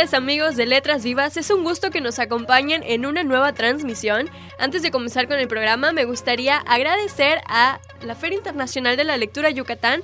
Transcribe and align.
Amigos 0.00 0.56
de 0.56 0.64
Letras 0.64 1.04
Vivas, 1.04 1.36
es 1.36 1.50
un 1.50 1.62
gusto 1.62 1.90
que 1.90 2.00
nos 2.00 2.18
acompañen 2.18 2.82
en 2.84 3.04
una 3.04 3.22
nueva 3.22 3.52
transmisión. 3.52 4.30
Antes 4.58 4.80
de 4.80 4.90
comenzar 4.90 5.28
con 5.28 5.38
el 5.38 5.46
programa 5.46 5.92
me 5.92 6.06
gustaría 6.06 6.56
agradecer 6.56 7.42
a 7.46 7.80
la 8.00 8.14
Feria 8.14 8.38
Internacional 8.38 8.96
de 8.96 9.04
la 9.04 9.18
Lectura 9.18 9.50
Yucatán 9.50 10.02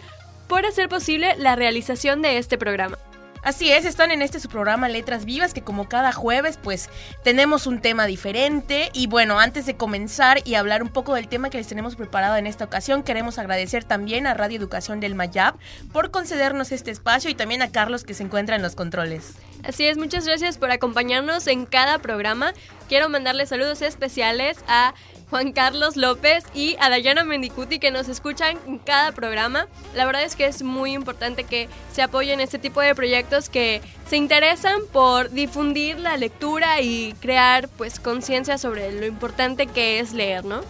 por 0.49 0.67
hacer 0.67 0.91
posible 0.91 1.35
la 1.39 1.57
realización 1.57 2.21
de 2.21 2.37
este 2.37 2.59
programa. 2.59 2.99
Así 3.43 3.73
es, 3.73 3.87
están 3.87 4.11
en 4.11 4.21
este 4.21 4.39
su 4.39 4.51
programa 4.51 4.91
Letras 4.91 5.25
Vivas 5.25 5.55
que 5.55 5.63
como 5.63 5.89
cada 5.89 6.13
jueves 6.13 6.59
pues 6.63 6.91
tenemos 7.25 7.67
un 7.67 7.81
tema 7.81 8.05
diferente 8.05 8.91
y 8.93 9.07
bueno, 9.07 9.41
antes 9.41 9.65
de 9.65 9.79
comenzar 9.79 10.41
y 10.45 10.57
hablar 10.57 10.83
un 10.83 10.91
poco 10.91 11.15
del 11.15 11.27
tema 11.27 11.49
que 11.49 11.57
les 11.57 11.69
tenemos 11.69 11.97
preparado 11.97 12.37
en 12.37 12.47
esta 12.47 12.67
ocasión, 12.67 13.03
queremos 13.03 13.39
agradecer 13.39 13.83
también 13.83 14.27
a 14.27 14.35
Radio 14.35 14.59
Educación 14.59 15.01
del 15.01 15.15
Mayab 15.15 15.55
por 15.91 16.11
concedernos 16.11 16.71
este 16.71 16.91
espacio 16.91 17.31
y 17.31 17.35
también 17.35 17.63
a 17.63 17.73
Carlos 17.73 18.05
que 18.05 18.13
se 18.13 18.25
encuentra 18.25 18.57
en 18.57 18.63
los 18.63 18.75
controles. 18.75 19.37
Así 19.67 19.85
es, 19.85 19.99
muchas 19.99 20.25
gracias 20.25 20.59
por 20.59 20.71
acompañarnos 20.71 21.49
en 21.49 21.67
cada 21.67 21.99
programa. 21.99 22.55
Quiero 22.89 23.09
mandarle 23.09 23.47
saludos 23.47 23.83
especiales 23.83 24.59
a 24.69 24.95
Juan 25.29 25.51
Carlos 25.51 25.97
López 25.97 26.45
y 26.55 26.77
a 26.79 26.89
Dayana 26.89 27.25
Mendicuti 27.25 27.81
que 27.81 27.91
nos 27.91 28.09
escuchan 28.09 28.59
en 28.69 28.79
cada 28.79 29.11
programa. 29.11 29.67
La 29.93 30.07
verdad 30.07 30.23
es 30.23 30.37
que 30.37 30.47
es 30.47 30.63
muy 30.63 30.93
importante 30.93 31.43
que 31.43 31.69
se 31.93 32.03
apoyen 32.03 32.39
este 32.39 32.61
tipo 32.61 32.81
de 32.81 32.95
proyectos 32.95 33.49
que 33.49 33.83
se 34.09 34.17
interesan 34.17 34.83
por 34.93 35.31
difundir 35.31 35.99
la 35.99 36.17
lectura 36.17 36.81
y 36.81 37.15
crear 37.21 37.69
pues 37.69 37.99
conciencia 37.99 38.59
sobre 38.59 38.93
lo 38.93 39.05
importante 39.05 39.67
que 39.67 39.99
es 39.99 40.13
leer, 40.13 40.45
¿no? 40.45 40.61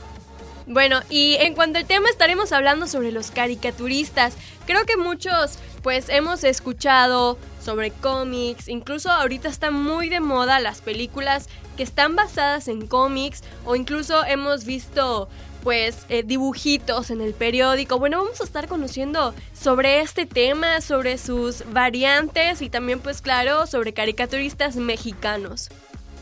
Bueno, 0.66 1.00
y 1.10 1.36
en 1.40 1.54
cuanto 1.54 1.78
al 1.78 1.84
tema 1.84 2.08
estaremos 2.08 2.50
hablando 2.50 2.86
sobre 2.86 3.12
los 3.12 3.30
caricaturistas. 3.30 4.34
Creo 4.64 4.86
que 4.86 4.96
muchos 4.96 5.58
pues 5.82 6.08
hemos 6.08 6.42
escuchado 6.44 7.38
sobre 7.66 7.90
cómics, 7.90 8.68
incluso 8.68 9.10
ahorita 9.10 9.48
están 9.48 9.74
muy 9.74 10.08
de 10.08 10.20
moda 10.20 10.60
las 10.60 10.80
películas 10.80 11.48
que 11.76 11.82
están 11.82 12.14
basadas 12.14 12.68
en 12.68 12.86
cómics 12.86 13.42
o 13.64 13.74
incluso 13.74 14.24
hemos 14.24 14.64
visto 14.64 15.28
pues 15.64 16.06
eh, 16.08 16.22
dibujitos 16.22 17.10
en 17.10 17.20
el 17.20 17.34
periódico. 17.34 17.98
Bueno, 17.98 18.22
vamos 18.22 18.40
a 18.40 18.44
estar 18.44 18.68
conociendo 18.68 19.34
sobre 19.52 20.00
este 20.00 20.26
tema, 20.26 20.80
sobre 20.80 21.18
sus 21.18 21.64
variantes 21.72 22.62
y 22.62 22.70
también 22.70 23.00
pues 23.00 23.20
claro 23.20 23.66
sobre 23.66 23.92
caricaturistas 23.92 24.76
mexicanos. 24.76 25.68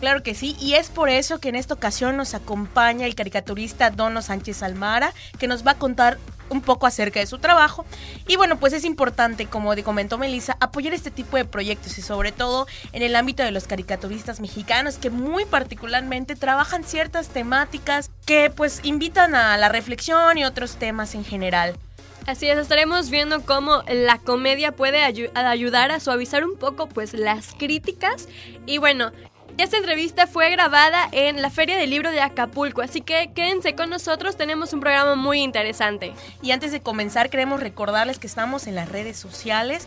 Claro 0.05 0.23
que 0.23 0.35
sí, 0.35 0.55
y 0.61 0.75
es 0.75 0.91
por 0.91 1.09
eso 1.09 1.41
que 1.41 1.49
en 1.49 1.57
esta 1.57 1.73
ocasión 1.73 2.19
nos 2.19 2.35
acompaña 2.35 3.07
el 3.07 3.15
caricaturista 3.15 3.89
Dono 3.89 4.21
Sánchez 4.21 4.63
Almara, 4.63 5.15
que 5.39 5.47
nos 5.47 5.67
va 5.67 5.71
a 5.71 5.79
contar 5.79 6.19
un 6.51 6.61
poco 6.61 6.87
acerca 6.87 7.21
de 7.21 7.27
su 7.27 7.39
trabajo. 7.39 7.87
Y 8.29 8.37
bueno, 8.37 8.59
pues 8.61 8.75
es 8.75 8.85
importante, 8.85 9.47
como 9.47 9.75
comentó 9.83 10.19
Melissa, 10.19 10.59
apoyar 10.61 10.93
este 10.93 11.11
tipo 11.11 11.39
de 11.39 11.47
proyectos 11.47 11.97
y 11.97 12.03
sobre 12.03 12.33
todo 12.33 12.67
en 12.93 13.03
el 13.03 13.17
ámbito 13.17 13.43
de 13.45 13.51
los 13.51 13.67
caricaturistas 13.67 14.41
mexicanos 14.41 14.99
que 14.99 15.09
muy 15.09 15.47
particularmente 15.47 16.37
trabajan 16.37 16.85
ciertas 16.85 17.29
temáticas 17.29 18.11
que 18.27 18.53
pues 18.55 18.81
invitan 18.83 19.35
a 19.35 19.57
la 19.57 19.71
reflexión 19.71 20.37
y 20.37 20.45
otros 20.45 20.77
temas 20.77 21.15
en 21.15 21.25
general. 21.25 21.79
Así 22.27 22.47
es, 22.47 22.59
estaremos 22.59 23.11
viendo 23.11 23.43
cómo 23.43 23.83
la 23.87 24.19
comedia 24.19 24.73
puede 24.73 25.03
ayudar 25.03 25.91
a 25.91 26.01
suavizar 26.01 26.45
un 26.45 26.57
poco 26.57 26.89
pues 26.89 27.13
las 27.13 27.55
críticas 27.59 28.29
y 28.65 28.79
bueno, 28.79 29.13
esta 29.59 29.77
entrevista 29.77 30.27
fue 30.27 30.51
grabada 30.51 31.09
en 31.13 31.41
la 31.41 31.51
Feria 31.51 31.77
del 31.77 31.91
Libro 31.91 32.11
de 32.11 32.21
Acapulco, 32.21 32.83
así 32.83 33.01
que 33.01 33.31
quédense 33.35 33.75
con 33.75 33.89
nosotros, 33.89 34.37
tenemos 34.37 34.73
un 34.73 34.81
programa 34.81 35.15
muy 35.15 35.43
interesante. 35.43 36.13
Y 36.43 36.51
antes 36.51 36.73
de 36.73 36.81
comenzar, 36.81 37.31
queremos 37.31 37.61
recordarles 37.61 38.19
que 38.19 38.27
estamos 38.27 38.67
en 38.67 38.75
las 38.75 38.89
redes 38.89 39.17
sociales, 39.17 39.87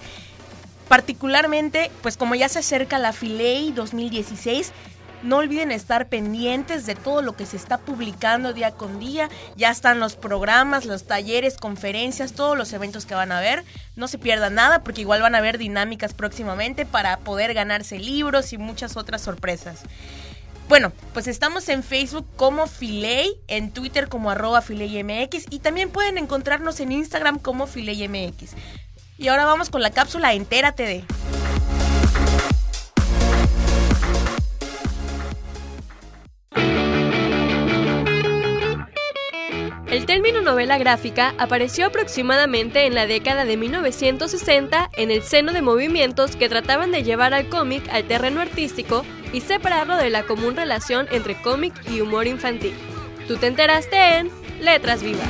particularmente, 0.88 1.92
pues 2.02 2.16
como 2.16 2.36
ya 2.36 2.48
se 2.48 2.60
acerca 2.60 2.98
la 2.98 3.12
Filey 3.12 3.74
2016, 3.74 4.72
no 5.24 5.38
olviden 5.38 5.72
estar 5.72 6.10
pendientes 6.10 6.86
de 6.86 6.96
todo 6.96 7.22
lo 7.22 7.36
que 7.36 7.46
se 7.46 7.58
está 7.58 7.78
publicando 7.78 8.54
día 8.54 8.72
con 8.72 9.00
día. 9.00 9.30
Ya 9.56 9.72
están 9.72 10.00
los 10.00 10.16
programas, 10.16 10.86
los 10.86 11.06
talleres, 11.06 11.58
conferencias, 11.58 12.34
todos 12.34 12.58
los 12.58 12.72
eventos 12.74 13.06
que 13.06 13.16
van 13.16 13.32
a 13.32 13.40
ver. 13.40 13.64
No 13.96 14.08
se 14.08 14.18
pierdan 14.18 14.56
nada 14.56 14.84
porque 14.84 15.02
igual 15.02 15.22
van 15.22 15.36
a 15.36 15.40
haber 15.40 15.58
dinámicas 15.58 16.14
próximamente 16.14 16.86
para 16.86 17.18
poder 17.18 17.54
ganarse 17.54 18.00
libros 18.00 18.54
y 18.54 18.58
muchas 18.58 18.98
otras 18.98 19.22
sorpresas. 19.22 19.84
Bueno, 20.70 20.92
pues 21.14 21.28
estamos 21.28 21.70
en 21.70 21.82
Facebook 21.82 22.28
como 22.36 22.68
Filey, 22.68 23.40
en 23.48 23.72
Twitter 23.72 24.10
como 24.10 24.32
arroba 24.32 24.62
FileyMX 24.62 25.46
y 25.50 25.60
también 25.60 25.90
pueden 25.90 26.18
encontrarnos 26.18 26.82
en 26.82 26.92
Instagram 26.92 27.40
como 27.40 27.68
FileyMX. 27.68 28.52
Y 29.18 29.30
ahora 29.30 29.46
vamos 29.46 29.70
con 29.70 29.82
la 29.82 29.92
cápsula 29.92 30.34
Entérate 30.34 30.84
de... 30.84 31.17
novela 40.58 40.80
gráfica 40.80 41.36
apareció 41.38 41.86
aproximadamente 41.86 42.88
en 42.88 42.96
la 42.96 43.06
década 43.06 43.46
de 43.46 43.56
1960 43.58 44.90
en 44.98 45.12
el 45.12 45.22
seno 45.22 45.54
de 45.54 45.62
movimientos 45.62 46.36
que 46.36 46.50
trataban 46.50 46.92
de 46.92 47.04
llevar 47.04 47.36
al 47.36 47.48
cómic 47.48 47.88
al 47.92 48.06
terreno 48.06 48.42
artístico 48.42 49.06
y 49.32 49.42
separarlo 49.42 49.96
de 49.98 50.10
la 50.10 50.24
común 50.24 50.56
relación 50.56 51.06
entre 51.12 51.40
cómic 51.40 51.76
y 51.92 52.02
humor 52.02 52.26
infantil. 52.26 52.74
Tú 53.28 53.38
te 53.38 53.46
enteraste 53.46 54.18
en 54.18 54.32
Letras 54.60 55.04
Vivas. 55.04 55.30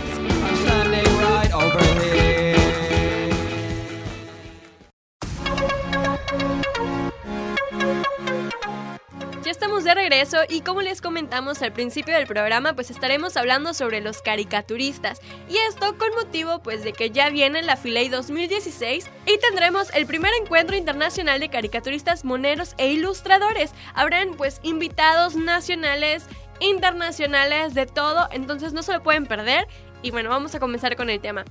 Y 10.49 10.61
como 10.61 10.81
les 10.81 10.99
comentamos 10.99 11.61
al 11.61 11.73
principio 11.73 12.15
del 12.15 12.25
programa, 12.25 12.73
pues 12.73 12.89
estaremos 12.89 13.37
hablando 13.37 13.75
sobre 13.75 14.01
los 14.01 14.23
caricaturistas. 14.23 15.21
Y 15.47 15.57
esto 15.69 15.95
con 15.95 16.09
motivo 16.15 16.63
pues 16.63 16.83
de 16.83 16.91
que 16.91 17.11
ya 17.11 17.29
viene 17.29 17.61
la 17.61 17.77
Filey 17.77 18.09
2016 18.09 19.07
y 19.27 19.37
tendremos 19.37 19.93
el 19.93 20.07
primer 20.07 20.31
encuentro 20.41 20.75
internacional 20.75 21.39
de 21.39 21.49
caricaturistas 21.49 22.25
moneros 22.25 22.73
e 22.79 22.91
ilustradores. 22.91 23.73
Habrán 23.93 24.33
pues 24.33 24.59
invitados 24.63 25.35
nacionales, 25.35 26.25
internacionales, 26.61 27.75
de 27.75 27.85
todo, 27.85 28.27
entonces 28.31 28.73
no 28.73 28.81
se 28.81 28.93
lo 28.93 29.03
pueden 29.03 29.27
perder. 29.27 29.67
Y 30.01 30.09
bueno, 30.09 30.31
vamos 30.31 30.55
a 30.55 30.59
comenzar 30.59 30.95
con 30.95 31.11
el 31.11 31.19
tema. 31.19 31.45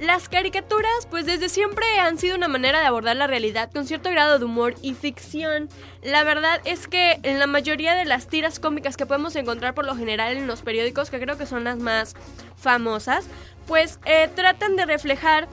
Las 0.00 0.28
caricaturas, 0.28 1.08
pues 1.10 1.26
desde 1.26 1.48
siempre 1.48 1.84
han 1.98 2.18
sido 2.18 2.36
una 2.36 2.46
manera 2.46 2.78
de 2.78 2.86
abordar 2.86 3.16
la 3.16 3.26
realidad 3.26 3.68
con 3.72 3.84
cierto 3.84 4.10
grado 4.10 4.38
de 4.38 4.44
humor 4.44 4.76
y 4.80 4.94
ficción. 4.94 5.68
La 6.02 6.22
verdad 6.22 6.60
es 6.64 6.86
que 6.86 7.18
en 7.24 7.40
la 7.40 7.48
mayoría 7.48 7.94
de 7.96 8.04
las 8.04 8.28
tiras 8.28 8.60
cómicas 8.60 8.96
que 8.96 9.06
podemos 9.06 9.34
encontrar 9.34 9.74
por 9.74 9.84
lo 9.84 9.96
general 9.96 10.36
en 10.36 10.46
los 10.46 10.62
periódicos, 10.62 11.10
que 11.10 11.18
creo 11.18 11.36
que 11.36 11.46
son 11.46 11.64
las 11.64 11.78
más 11.78 12.14
famosas, 12.56 13.26
pues 13.66 13.98
eh, 14.04 14.30
tratan 14.36 14.76
de 14.76 14.86
reflejar 14.86 15.48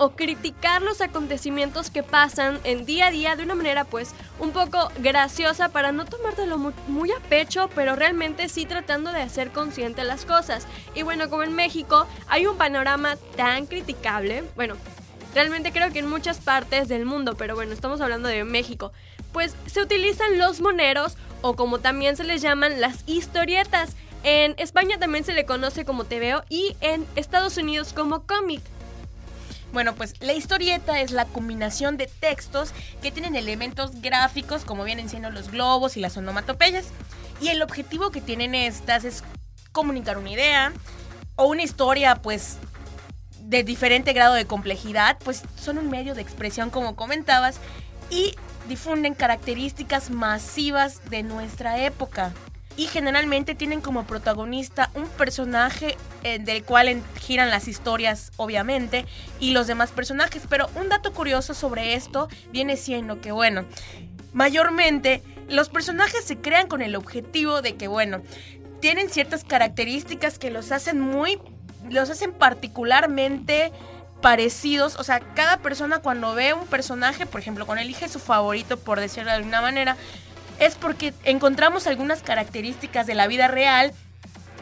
o 0.00 0.12
criticar 0.12 0.80
los 0.80 1.02
acontecimientos 1.02 1.90
que 1.90 2.02
pasan 2.02 2.58
en 2.64 2.86
día 2.86 3.08
a 3.08 3.10
día 3.10 3.36
de 3.36 3.42
una 3.42 3.54
manera 3.54 3.84
pues 3.84 4.12
un 4.38 4.50
poco 4.50 4.90
graciosa 4.98 5.68
para 5.68 5.92
no 5.92 6.06
tomártelo 6.06 6.56
muy, 6.56 7.12
a 7.12 7.20
pecho, 7.28 7.68
pero 7.74 7.96
realmente 7.96 8.48
sí 8.48 8.64
tratando 8.64 9.12
de 9.12 9.20
hacer 9.20 9.50
consciente 9.50 10.02
las 10.04 10.24
cosas. 10.24 10.66
Y 10.94 11.02
bueno, 11.02 11.28
como 11.28 11.42
en 11.42 11.52
México 11.52 12.06
hay 12.28 12.46
un 12.46 12.56
panorama 12.56 13.16
tan 13.36 13.66
criticable, 13.66 14.42
bueno, 14.56 14.74
realmente 15.34 15.70
creo 15.70 15.92
que 15.92 15.98
en 15.98 16.08
muchas 16.08 16.38
partes 16.38 16.88
del 16.88 17.04
mundo, 17.04 17.34
pero 17.36 17.54
bueno, 17.54 17.74
estamos 17.74 18.00
hablando 18.00 18.30
de 18.30 18.42
México, 18.44 18.92
pues 19.34 19.54
se 19.66 19.82
utilizan 19.82 20.38
los 20.38 20.62
moneros 20.62 21.18
o 21.42 21.56
como 21.56 21.78
también 21.78 22.16
se 22.16 22.24
les 22.24 22.40
llaman 22.40 22.80
las 22.80 23.04
historietas. 23.06 23.96
En 24.22 24.54
España 24.56 24.98
también 24.98 25.24
se 25.24 25.34
le 25.34 25.44
conoce 25.44 25.84
como 25.84 26.04
TVO 26.04 26.42
y 26.48 26.74
en 26.80 27.06
Estados 27.16 27.58
Unidos 27.58 27.92
como 27.92 28.22
cómic. 28.22 28.62
Bueno, 29.72 29.94
pues 29.94 30.14
la 30.20 30.32
historieta 30.32 31.00
es 31.00 31.12
la 31.12 31.26
combinación 31.26 31.96
de 31.96 32.06
textos 32.06 32.72
que 33.02 33.12
tienen 33.12 33.36
elementos 33.36 34.00
gráficos 34.00 34.64
como 34.64 34.84
vienen 34.84 35.08
siendo 35.08 35.30
los 35.30 35.50
globos 35.50 35.96
y 35.96 36.00
las 36.00 36.16
onomatopeyas. 36.16 36.86
Y 37.40 37.48
el 37.48 37.62
objetivo 37.62 38.10
que 38.10 38.20
tienen 38.20 38.54
estas 38.54 39.04
es 39.04 39.22
comunicar 39.72 40.18
una 40.18 40.30
idea 40.30 40.72
o 41.36 41.46
una 41.46 41.62
historia 41.62 42.16
pues 42.16 42.56
de 43.40 43.64
diferente 43.64 44.12
grado 44.12 44.34
de 44.34 44.44
complejidad, 44.44 45.18
pues 45.24 45.42
son 45.56 45.78
un 45.78 45.88
medio 45.88 46.14
de 46.14 46.22
expresión 46.22 46.70
como 46.70 46.96
comentabas 46.96 47.58
y 48.10 48.34
difunden 48.68 49.14
características 49.14 50.10
masivas 50.10 51.08
de 51.10 51.22
nuestra 51.22 51.78
época. 51.84 52.32
Y 52.76 52.86
generalmente 52.86 53.54
tienen 53.54 53.80
como 53.80 54.04
protagonista 54.04 54.90
un 54.94 55.06
personaje 55.08 55.96
eh, 56.22 56.38
del 56.38 56.64
cual 56.64 57.02
giran 57.20 57.50
las 57.50 57.68
historias, 57.68 58.32
obviamente, 58.36 59.06
y 59.38 59.52
los 59.52 59.66
demás 59.66 59.90
personajes. 59.90 60.42
Pero 60.48 60.70
un 60.76 60.88
dato 60.88 61.12
curioso 61.12 61.54
sobre 61.54 61.94
esto 61.94 62.28
viene 62.52 62.76
siendo 62.76 63.20
que, 63.20 63.32
bueno, 63.32 63.64
mayormente 64.32 65.22
los 65.48 65.68
personajes 65.68 66.24
se 66.24 66.38
crean 66.38 66.68
con 66.68 66.80
el 66.80 66.96
objetivo 66.96 67.60
de 67.60 67.76
que, 67.76 67.88
bueno, 67.88 68.22
tienen 68.80 69.10
ciertas 69.10 69.44
características 69.44 70.38
que 70.38 70.50
los 70.50 70.72
hacen 70.72 71.00
muy, 71.00 71.38
los 71.90 72.08
hacen 72.08 72.32
particularmente 72.32 73.72
parecidos, 74.20 74.96
o 74.96 75.04
sea, 75.04 75.20
cada 75.20 75.58
persona 75.58 76.00
cuando 76.00 76.34
ve 76.34 76.52
un 76.52 76.66
personaje, 76.66 77.26
por 77.26 77.40
ejemplo, 77.40 77.66
cuando 77.66 77.82
elige 77.82 78.08
su 78.08 78.18
favorito, 78.18 78.78
por 78.78 79.00
decirlo 79.00 79.30
de 79.30 79.36
alguna 79.36 79.60
manera, 79.60 79.96
es 80.60 80.76
porque 80.76 81.12
encontramos 81.24 81.86
algunas 81.86 82.22
características 82.22 83.06
de 83.06 83.14
la 83.14 83.26
vida 83.26 83.48
real 83.48 83.92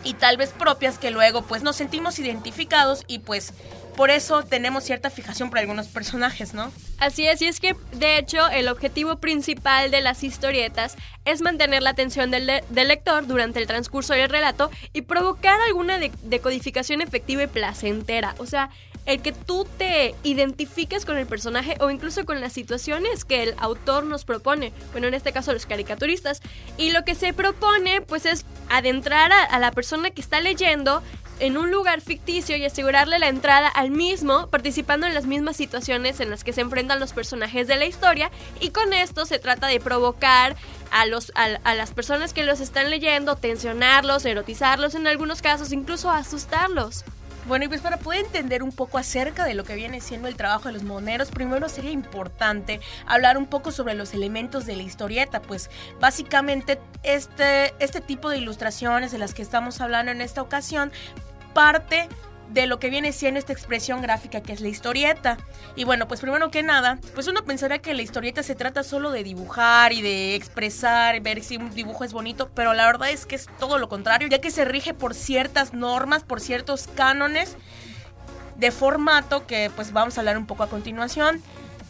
y 0.05 0.15
tal 0.15 0.37
vez 0.37 0.51
propias 0.51 0.97
que 0.97 1.11
luego 1.11 1.43
pues 1.43 1.63
nos 1.63 1.77
sentimos 1.77 2.19
identificados 2.19 3.05
y 3.09 3.19
pues 3.19 3.53
por 3.99 4.11
eso 4.11 4.45
tenemos 4.45 4.85
cierta 4.85 5.11
fijación 5.11 5.51
por 5.51 5.59
algunos 5.59 5.89
personajes, 5.89 6.55
¿no? 6.55 6.71
Así 6.99 7.27
es, 7.27 7.43
y 7.43 7.49
es 7.49 7.59
que 7.59 7.75
de 7.95 8.17
hecho 8.17 8.49
el 8.49 8.69
objetivo 8.69 9.17
principal 9.17 9.91
de 9.91 10.01
las 10.03 10.23
historietas 10.23 10.97
es 11.25 11.41
mantener 11.41 11.83
la 11.83 11.91
atención 11.91 12.31
del, 12.31 12.47
lector 12.47 13.27
durante 13.27 13.59
el 13.59 13.67
transcurso 13.67 14.15
del 14.15 14.31
relato 14.31 14.71
y 14.93 15.03
provocar 15.03 15.61
alguna 15.63 15.99
decodificación 15.99 17.01
efectiva 17.01 17.43
y 17.43 17.47
placentera. 17.49 18.37
O 18.39 18.47
sea, 18.47 18.71
el 19.05 19.21
que 19.21 19.33
tú 19.33 19.67
te 19.79 20.15
identifiques 20.23 21.05
con 21.05 21.17
el 21.17 21.27
personaje 21.27 21.77
o 21.81 21.91
incluso 21.91 22.25
con 22.25 22.41
las 22.41 22.53
situaciones 22.53 23.25
que 23.25 23.43
el 23.43 23.55
autor 23.59 24.05
nos 24.05 24.25
propone, 24.25 24.73
bueno, 24.93 25.09
en 25.09 25.15
este 25.15 25.33
caso 25.33 25.53
los 25.53 25.67
caricaturistas, 25.67 26.41
y 26.77 26.93
lo 26.93 27.05
que 27.05 27.15
se 27.15 27.33
propone 27.33 28.01
pues 28.03 28.27
es 28.27 28.47
adentrar 28.69 29.33
a, 29.33 29.59
la 29.59 29.73
persona 29.73 30.11
que 30.11 30.21
está 30.21 30.41
leyendo 30.41 31.03
en 31.41 31.57
un 31.57 31.71
lugar 31.71 32.01
ficticio 32.01 32.57
y 32.57 32.65
asegurarle 32.65 33.19
la 33.19 33.29
entrada 33.29 33.69
al 33.69 33.91
mismo, 33.91 34.49
participando 34.49 35.07
en 35.07 35.15
las 35.15 35.27
mismas 35.27 35.57
situaciones 35.57 36.21
en 36.21 36.31
las 36.31 36.45
que 36.45 36.53
se 36.53 36.61
enfrentan 36.61 37.01
los 37.01 37.13
personajes 37.13 37.67
de 37.67 37.77
la 37.77 37.87
historia, 37.87 38.31
y 38.61 38.71
con 38.71 38.93
esto 38.93 39.27
se 39.27 39.39
trata 39.39 39.67
de 39.67 39.81
provocar 39.81 40.57
a, 40.91 41.07
los, 41.07 41.33
a 41.35 41.75
las 41.75 41.93
personas 41.93 42.33
que 42.33 42.45
los 42.45 42.61
están 42.61 42.91
leyendo, 42.91 43.37
tensionarlos, 43.37 44.25
erotizarlos 44.25 44.95
en 44.95 45.07
algunos 45.07 45.43
casos, 45.43 45.73
incluso 45.73 46.11
asustarlos. 46.11 47.05
Bueno, 47.49 47.65
y 47.65 47.69
pues 47.69 47.81
para 47.81 47.97
poder 47.97 48.27
entender 48.27 48.63
un 48.63 48.73
poco 48.73 48.99
acerca 48.99 49.47
de 49.47 49.55
lo 49.55 49.65
que 49.65 49.75
viene 49.75 50.03
siendo 50.03 50.29
el 50.29 50.37
trabajo 50.37 50.69
de 50.69 50.73
los 50.73 50.83
moneros, 50.83 51.31
primero 51.31 51.71
sería 51.71 51.91
importante 51.91 52.79
hablar 53.07 53.39
un 53.39 53.47
poco 53.47 53.73
sobre 53.73 53.95
los 53.95 54.13
elementos 54.13 54.67
de 54.67 54.77
la 54.77 54.83
historieta, 54.83 55.41
pues 55.41 55.71
básicamente 55.99 56.79
este, 57.05 57.73
este 57.79 58.03
tipo 58.03 58.29
de 58.29 58.37
ilustraciones 58.37 59.13
de 59.13 59.19
las 59.19 59.33
que 59.33 59.41
estamos 59.41 59.81
hablando 59.81 60.13
en 60.13 60.21
esta 60.21 60.43
ocasión 60.43 60.93
parte 61.59 62.09
de 62.51 62.69
lo 62.69 62.79
que 62.79 62.89
viene 62.89 63.11
siendo 63.11 63.41
esta 63.41 63.53
expresión 63.53 64.01
gráfica 64.01 64.43
que 64.43 64.53
es 64.53 64.61
la 64.61 64.69
historieta. 64.69 65.39
Y 65.75 65.83
bueno, 65.83 66.07
pues 66.07 66.21
primero 66.21 66.53
que 66.53 66.63
nada, 66.63 67.01
pues 67.15 67.27
uno 67.27 67.45
pensaría 67.45 67.81
que 67.81 67.95
la 67.95 68.03
historieta 68.03 68.45
se 68.45 68.55
trata 68.55 68.85
solo 68.85 69.11
de 69.11 69.25
dibujar 69.25 69.93
y 69.93 70.01
de 70.01 70.37
expresar, 70.37 71.21
ver 71.21 71.43
si 71.43 71.57
un 71.57 71.75
dibujo 71.75 72.05
es 72.05 72.13
bonito, 72.13 72.49
pero 72.55 72.75
la 72.75 72.87
verdad 72.87 73.11
es 73.11 73.27
que 73.27 73.35
es 73.35 73.49
todo 73.59 73.79
lo 73.79 73.89
contrario, 73.89 74.29
ya 74.29 74.41
que 74.41 74.53
se 74.53 74.65
rige 74.65 74.95
por 74.95 75.15
ciertas 75.15 75.75
normas, 75.75 76.23
por 76.23 76.41
ciertos 76.41 76.87
cánones 76.95 77.57
de 78.55 78.71
formato 78.71 79.45
que 79.49 79.69
pues 79.75 79.93
vamos 79.93 80.17
a 80.17 80.21
hablar 80.21 80.39
un 80.39 80.47
poco 80.47 80.63
a 80.63 80.69
continuación. 80.69 81.43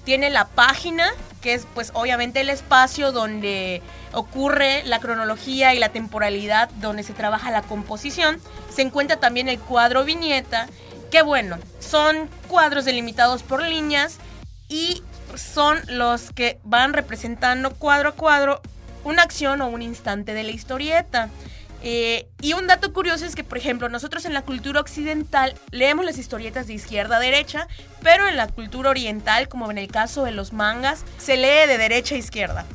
Tiene 0.08 0.30
la 0.30 0.46
página, 0.46 1.10
que 1.42 1.52
es 1.52 1.66
pues 1.74 1.90
obviamente 1.92 2.40
el 2.40 2.48
espacio 2.48 3.12
donde 3.12 3.82
ocurre 4.14 4.82
la 4.86 5.00
cronología 5.00 5.74
y 5.74 5.78
la 5.78 5.90
temporalidad, 5.90 6.70
donde 6.80 7.02
se 7.02 7.12
trabaja 7.12 7.50
la 7.50 7.60
composición. 7.60 8.40
Se 8.74 8.80
encuentra 8.80 9.18
también 9.18 9.50
el 9.50 9.58
cuadro 9.58 10.06
viñeta, 10.06 10.66
que 11.10 11.20
bueno, 11.20 11.58
son 11.78 12.30
cuadros 12.48 12.86
delimitados 12.86 13.42
por 13.42 13.62
líneas 13.62 14.16
y 14.66 15.02
son 15.34 15.78
los 15.88 16.30
que 16.30 16.58
van 16.64 16.94
representando 16.94 17.74
cuadro 17.74 18.08
a 18.08 18.12
cuadro 18.12 18.62
una 19.04 19.24
acción 19.24 19.60
o 19.60 19.68
un 19.68 19.82
instante 19.82 20.32
de 20.32 20.42
la 20.42 20.52
historieta. 20.52 21.28
Eh, 21.82 22.28
y 22.40 22.54
un 22.54 22.66
dato 22.66 22.92
curioso 22.92 23.24
es 23.24 23.34
que, 23.34 23.44
por 23.44 23.58
ejemplo, 23.58 23.88
nosotros 23.88 24.24
en 24.24 24.34
la 24.34 24.42
cultura 24.42 24.80
occidental 24.80 25.54
leemos 25.70 26.04
las 26.04 26.18
historietas 26.18 26.66
de 26.66 26.74
izquierda 26.74 27.16
a 27.16 27.20
derecha, 27.20 27.68
pero 28.02 28.26
en 28.26 28.36
la 28.36 28.48
cultura 28.48 28.90
oriental, 28.90 29.48
como 29.48 29.70
en 29.70 29.78
el 29.78 29.88
caso 29.88 30.24
de 30.24 30.32
los 30.32 30.52
mangas, 30.52 31.04
se 31.18 31.36
lee 31.36 31.68
de 31.68 31.78
derecha 31.78 32.14
a 32.14 32.18
izquierda. 32.18 32.66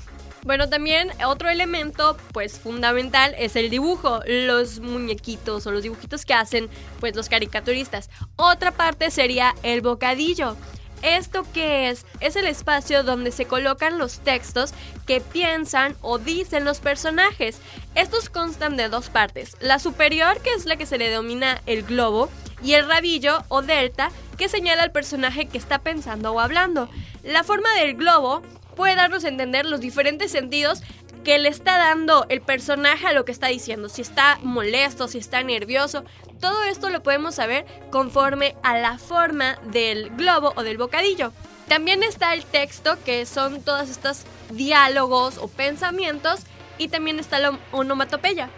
Bueno, 0.43 0.67
también 0.67 1.09
otro 1.25 1.49
elemento, 1.49 2.17
pues 2.33 2.59
fundamental, 2.59 3.33
es 3.37 3.55
el 3.55 3.69
dibujo, 3.69 4.19
los 4.27 4.81
muñequitos 4.81 5.65
o 5.65 5.71
los 5.71 5.83
dibujitos 5.83 6.25
que 6.25 6.33
hacen, 6.33 6.69
pues 6.99 7.15
los 7.15 7.29
caricaturistas. 7.29 8.09
Otra 8.35 8.71
parte 8.71 9.09
sería 9.09 9.55
el 9.63 9.79
bocadillo. 9.81 10.57
¿Esto 11.03 11.45
qué 11.53 11.89
es? 11.89 12.05
Es 12.21 12.37
el 12.37 12.47
espacio 12.47 13.03
donde 13.03 13.31
se 13.31 13.45
colocan 13.45 13.97
los 13.97 14.19
textos 14.19 14.73
que 15.05 15.19
piensan 15.19 15.97
o 16.01 16.17
dicen 16.17 16.63
los 16.63 16.79
personajes. 16.79 17.59
Estos 17.93 18.29
constan 18.29 18.77
de 18.77 18.87
dos 18.87 19.09
partes. 19.09 19.57
La 19.59 19.79
superior, 19.79 20.41
que 20.41 20.53
es 20.53 20.65
la 20.65 20.77
que 20.77 20.85
se 20.85 20.97
le 20.97 21.09
denomina 21.09 21.61
el 21.65 21.83
globo, 21.83 22.29
y 22.63 22.73
el 22.73 22.87
rabillo 22.87 23.43
o 23.49 23.61
delta, 23.61 24.09
que 24.37 24.47
señala 24.47 24.83
al 24.83 24.91
personaje 24.91 25.47
que 25.47 25.57
está 25.57 25.79
pensando 25.79 26.31
o 26.31 26.39
hablando. 26.39 26.89
La 27.23 27.43
forma 27.43 27.69
del 27.75 27.95
globo 27.95 28.41
puede 28.75 28.95
darnos 28.95 29.25
a 29.25 29.27
entender 29.27 29.65
los 29.65 29.81
diferentes 29.81 30.31
sentidos 30.31 30.81
que 31.23 31.39
le 31.39 31.49
está 31.49 31.77
dando 31.77 32.25
el 32.29 32.41
personaje 32.41 33.07
a 33.07 33.13
lo 33.13 33.25
que 33.25 33.31
está 33.31 33.47
diciendo, 33.47 33.89
si 33.89 34.01
está 34.01 34.39
molesto, 34.43 35.07
si 35.07 35.17
está 35.17 35.41
nervioso, 35.43 36.03
todo 36.39 36.63
esto 36.63 36.89
lo 36.89 37.01
podemos 37.01 37.35
saber 37.35 37.65
conforme 37.89 38.55
a 38.63 38.77
la 38.77 38.97
forma 38.97 39.57
del 39.71 40.09
globo 40.11 40.53
o 40.55 40.63
del 40.63 40.77
bocadillo. 40.77 41.31
También 41.67 42.03
está 42.03 42.33
el 42.33 42.43
texto, 42.43 42.97
que 43.05 43.25
son 43.25 43.61
todos 43.61 43.89
estos 43.89 44.23
diálogos 44.51 45.37
o 45.37 45.47
pensamientos, 45.47 46.41
y 46.77 46.89
también 46.89 47.19
está 47.19 47.39
la 47.39 47.57
onomatopeya. 47.71 48.49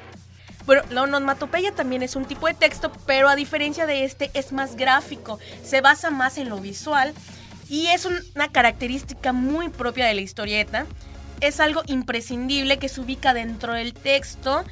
Bueno, 0.66 0.82
la 0.90 1.04
onomatopeya 1.04 1.74
también 1.74 2.02
es 2.02 2.16
un 2.16 2.26
tipo 2.26 2.48
de 2.48 2.56
texto, 2.56 2.92
pero 3.06 3.30
a 3.30 3.36
diferencia 3.36 3.86
de 3.86 4.04
este 4.04 4.32
es 4.34 4.52
más 4.52 4.76
gráfico, 4.76 5.40
se 5.64 5.82
basa 5.82 6.10
más 6.10 6.40
en 6.40 6.50
lo 6.50 6.58
visual 6.58 7.14
y 7.70 7.88
es 7.88 8.06
una 8.06 8.52
característica 8.52 9.32
muy 9.32 9.70
propia 9.70 10.08
de 10.08 10.16
la 10.16 10.22
historieta 10.22 10.88
es 11.42 11.60
algo 11.60 11.84
imprescindible 11.88 12.80
que 12.80 12.90
se 12.90 13.02
ubica 13.02 13.34
dentro 13.34 13.74
del 13.74 13.94
texto 13.94 14.64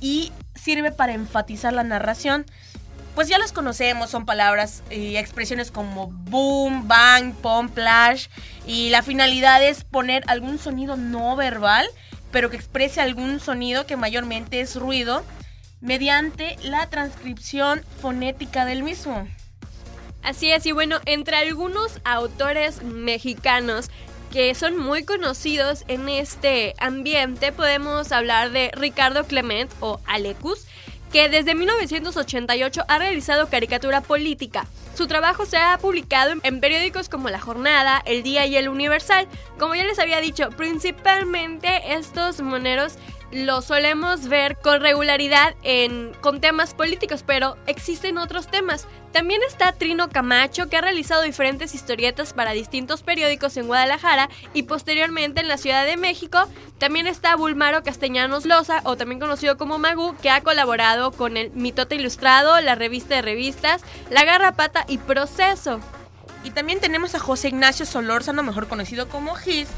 y 0.00 0.32
sirve 0.54 0.92
para 0.92 1.14
enfatizar 1.14 1.72
la 1.72 1.84
narración. 1.84 2.46
Pues 3.14 3.28
ya 3.28 3.38
los 3.38 3.52
conocemos, 3.52 4.10
son 4.10 4.26
palabras 4.26 4.82
y 4.90 5.16
expresiones 5.16 5.70
como 5.70 6.08
boom, 6.08 6.86
bang, 6.86 7.32
pom, 7.34 7.70
plash. 7.70 8.28
Y 8.66 8.90
la 8.90 9.02
finalidad 9.02 9.62
es 9.64 9.84
poner 9.84 10.22
algún 10.26 10.58
sonido 10.58 10.96
no 10.96 11.34
verbal, 11.34 11.86
pero 12.30 12.50
que 12.50 12.56
exprese 12.56 13.00
algún 13.00 13.40
sonido 13.40 13.86
que 13.86 13.96
mayormente 13.96 14.60
es 14.60 14.76
ruido, 14.76 15.24
mediante 15.80 16.56
la 16.62 16.90
transcripción 16.90 17.82
fonética 18.02 18.66
del 18.66 18.82
mismo. 18.82 19.26
Así 20.22 20.50
es, 20.50 20.66
y 20.66 20.72
bueno, 20.72 20.98
entre 21.06 21.36
algunos 21.36 22.00
autores 22.04 22.82
mexicanos 22.82 23.90
que 24.32 24.54
son 24.54 24.76
muy 24.76 25.04
conocidos 25.04 25.84
en 25.88 26.08
este 26.08 26.74
ambiente, 26.78 27.52
podemos 27.52 28.12
hablar 28.12 28.50
de 28.50 28.70
Ricardo 28.74 29.24
Clement 29.24 29.70
o 29.80 30.00
Alecus, 30.06 30.66
que 31.12 31.28
desde 31.28 31.54
1988 31.54 32.84
ha 32.88 32.98
realizado 32.98 33.48
caricatura 33.48 34.00
política. 34.00 34.66
Su 34.96 35.06
trabajo 35.06 35.44
se 35.44 35.58
ha 35.58 35.76
publicado 35.78 36.32
en 36.42 36.60
periódicos 36.60 37.08
como 37.08 37.28
La 37.28 37.40
Jornada, 37.40 38.02
El 38.06 38.22
Día 38.22 38.46
y 38.46 38.56
El 38.56 38.68
Universal. 38.68 39.28
Como 39.58 39.74
ya 39.74 39.84
les 39.84 39.98
había 39.98 40.20
dicho, 40.20 40.48
principalmente 40.50 41.94
estos 41.94 42.40
moneros 42.40 42.94
lo 43.32 43.60
solemos 43.60 44.28
ver 44.28 44.56
con 44.56 44.80
regularidad 44.80 45.54
en, 45.62 46.12
con 46.20 46.40
temas 46.40 46.74
políticos, 46.74 47.24
pero 47.26 47.56
existen 47.66 48.18
otros 48.18 48.46
temas. 48.48 48.86
También 49.12 49.40
está 49.48 49.72
Trino 49.72 50.08
Camacho, 50.10 50.68
que 50.68 50.76
ha 50.76 50.80
realizado 50.80 51.22
diferentes 51.22 51.74
historietas 51.74 52.32
para 52.32 52.52
distintos 52.52 53.02
periódicos 53.02 53.56
en 53.56 53.66
Guadalajara 53.66 54.28
y 54.52 54.64
posteriormente 54.64 55.40
en 55.40 55.48
la 55.48 55.56
Ciudad 55.56 55.86
de 55.86 55.96
México. 55.96 56.46
También 56.78 57.06
está 57.06 57.34
Bulmaro 57.34 57.82
Castellanos 57.82 58.44
Loza, 58.44 58.80
o 58.84 58.96
también 58.96 59.20
conocido 59.20 59.56
como 59.56 59.78
Magu, 59.78 60.14
que 60.18 60.30
ha 60.30 60.42
colaborado 60.42 61.12
con 61.12 61.36
el 61.36 61.50
Mitote 61.52 61.96
Ilustrado, 61.96 62.60
la 62.60 62.74
revista 62.74 63.16
de 63.16 63.22
revistas, 63.22 63.82
La 64.10 64.24
Garrapata 64.24 64.84
y 64.86 64.98
Proceso. 64.98 65.80
Y 66.44 66.50
también 66.50 66.78
tenemos 66.78 67.14
a 67.16 67.18
José 67.18 67.48
Ignacio 67.48 67.86
Solórzano, 67.86 68.44
mejor 68.44 68.68
conocido 68.68 69.08
como 69.08 69.34
Gis, 69.34 69.68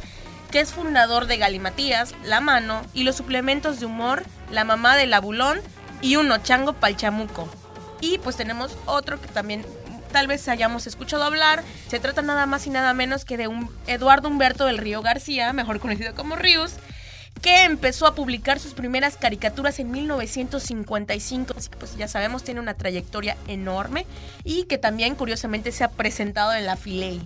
que 0.50 0.60
es 0.60 0.72
fundador 0.72 1.26
de 1.26 1.36
Galimatías, 1.36 2.14
La 2.24 2.40
Mano 2.40 2.82
y 2.94 3.04
los 3.04 3.16
suplementos 3.16 3.80
de 3.80 3.86
humor 3.86 4.24
La 4.50 4.64
Mamá 4.64 4.96
del 4.96 5.12
Abulón 5.12 5.60
y 6.00 6.16
Uno 6.16 6.38
Chango 6.38 6.72
Palchamuco. 6.72 7.48
Y 8.00 8.18
pues 8.18 8.36
tenemos 8.36 8.76
otro 8.86 9.20
que 9.20 9.28
también 9.28 9.64
tal 10.12 10.26
vez 10.26 10.48
hayamos 10.48 10.86
escuchado 10.86 11.24
hablar. 11.24 11.62
Se 11.88 12.00
trata 12.00 12.22
nada 12.22 12.46
más 12.46 12.66
y 12.66 12.70
nada 12.70 12.94
menos 12.94 13.24
que 13.24 13.36
de 13.36 13.48
un 13.48 13.70
Eduardo 13.86 14.28
Humberto 14.28 14.64
del 14.64 14.78
Río 14.78 15.02
García, 15.02 15.52
mejor 15.52 15.80
conocido 15.80 16.14
como 16.14 16.36
Rius, 16.36 16.74
que 17.42 17.64
empezó 17.64 18.06
a 18.06 18.14
publicar 18.14 18.58
sus 18.58 18.74
primeras 18.74 19.16
caricaturas 19.16 19.78
en 19.78 19.90
1955, 19.90 21.54
así 21.56 21.68
que 21.68 21.76
pues 21.76 21.96
ya 21.96 22.08
sabemos 22.08 22.42
tiene 22.42 22.60
una 22.60 22.74
trayectoria 22.74 23.36
enorme 23.46 24.06
y 24.44 24.64
que 24.64 24.78
también 24.78 25.14
curiosamente 25.14 25.72
se 25.72 25.84
ha 25.84 25.90
presentado 25.90 26.52
en 26.54 26.66
la 26.66 26.76
Filey. 26.76 27.20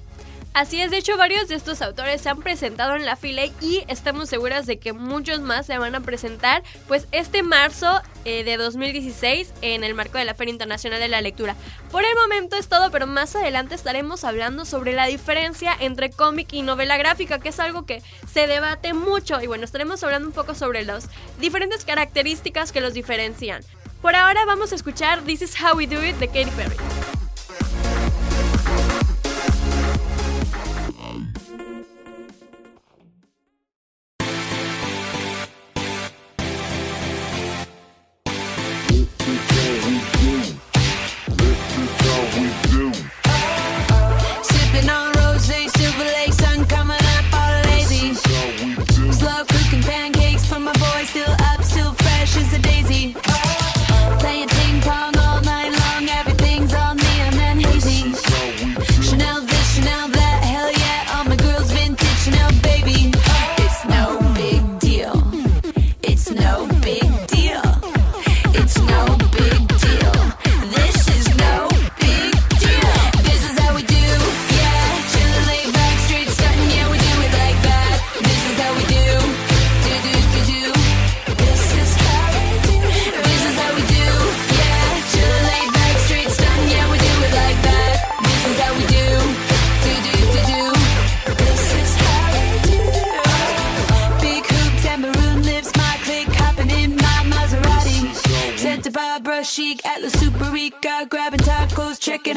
Así 0.54 0.82
es, 0.82 0.90
de 0.90 0.98
hecho 0.98 1.16
varios 1.16 1.48
de 1.48 1.54
estos 1.54 1.80
autores 1.80 2.20
se 2.20 2.28
han 2.28 2.42
presentado 2.42 2.94
en 2.94 3.06
la 3.06 3.16
fila 3.16 3.46
y 3.62 3.84
estamos 3.88 4.28
seguras 4.28 4.66
de 4.66 4.78
que 4.78 4.92
muchos 4.92 5.40
más 5.40 5.64
se 5.64 5.78
van 5.78 5.94
a 5.94 6.00
presentar 6.00 6.62
pues 6.88 7.08
este 7.10 7.42
marzo 7.42 8.02
eh, 8.26 8.44
de 8.44 8.58
2016 8.58 9.50
en 9.62 9.82
el 9.82 9.94
marco 9.94 10.18
de 10.18 10.26
la 10.26 10.34
Feria 10.34 10.52
Internacional 10.52 11.00
de 11.00 11.08
la 11.08 11.22
Lectura. 11.22 11.56
Por 11.90 12.04
el 12.04 12.14
momento 12.16 12.56
es 12.56 12.68
todo, 12.68 12.90
pero 12.90 13.06
más 13.06 13.34
adelante 13.34 13.74
estaremos 13.74 14.24
hablando 14.24 14.66
sobre 14.66 14.92
la 14.92 15.06
diferencia 15.06 15.74
entre 15.80 16.10
cómic 16.10 16.52
y 16.52 16.60
novela 16.60 16.98
gráfica, 16.98 17.38
que 17.38 17.48
es 17.48 17.58
algo 17.58 17.86
que 17.86 18.02
se 18.30 18.46
debate 18.46 18.92
mucho 18.92 19.40
y 19.40 19.46
bueno, 19.46 19.64
estaremos 19.64 20.04
hablando 20.04 20.28
un 20.28 20.34
poco 20.34 20.54
sobre 20.54 20.84
las 20.84 21.08
diferentes 21.40 21.86
características 21.86 22.72
que 22.72 22.82
los 22.82 22.92
diferencian. 22.92 23.62
Por 24.02 24.16
ahora 24.16 24.44
vamos 24.44 24.72
a 24.72 24.74
escuchar 24.74 25.22
This 25.22 25.40
is 25.40 25.54
How 25.58 25.78
We 25.78 25.86
Do 25.86 26.04
It 26.04 26.16
de 26.16 26.26
Katy 26.26 26.50
Perry. 26.50 27.21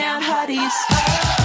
out 0.02 0.22
hotties. 0.22 1.45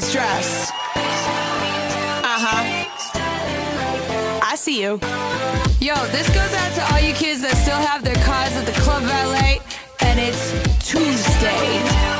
nice. 0.00 0.70
Uh 2.22 2.38
huh. 2.44 2.62
I 4.44 4.54
see 4.54 4.80
you. 4.80 5.00
Yo, 5.80 5.94
this 6.12 6.28
goes 6.28 6.54
out 6.54 6.72
to 6.74 6.92
all 6.92 7.00
you 7.00 7.14
kids 7.14 7.42
that 7.42 7.56
still 7.56 7.76
have 7.76 8.04
their 8.04 8.14
cars 8.16 8.54
at 8.56 8.66
the 8.66 8.80
club 8.80 9.02
valet, 9.02 9.60
and 10.00 10.20
it's 10.20 10.52
Tuesday. 10.88 12.17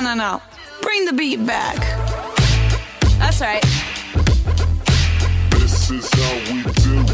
no, 0.00 0.14
no, 0.14 0.32
no. 0.32 0.42
Bring 0.80 1.04
the 1.04 1.12
beat 1.12 1.44
back. 1.46 1.76
That's 3.18 3.40
right. 3.40 3.62
This 5.50 5.90
is 5.90 6.08
how 6.14 6.34
we 6.52 6.62
do. 6.62 7.04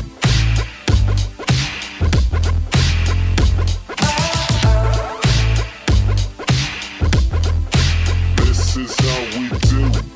This 8.36 8.76
is 8.76 8.94
how 9.00 9.20
we 9.38 9.48
do. 9.48 10.06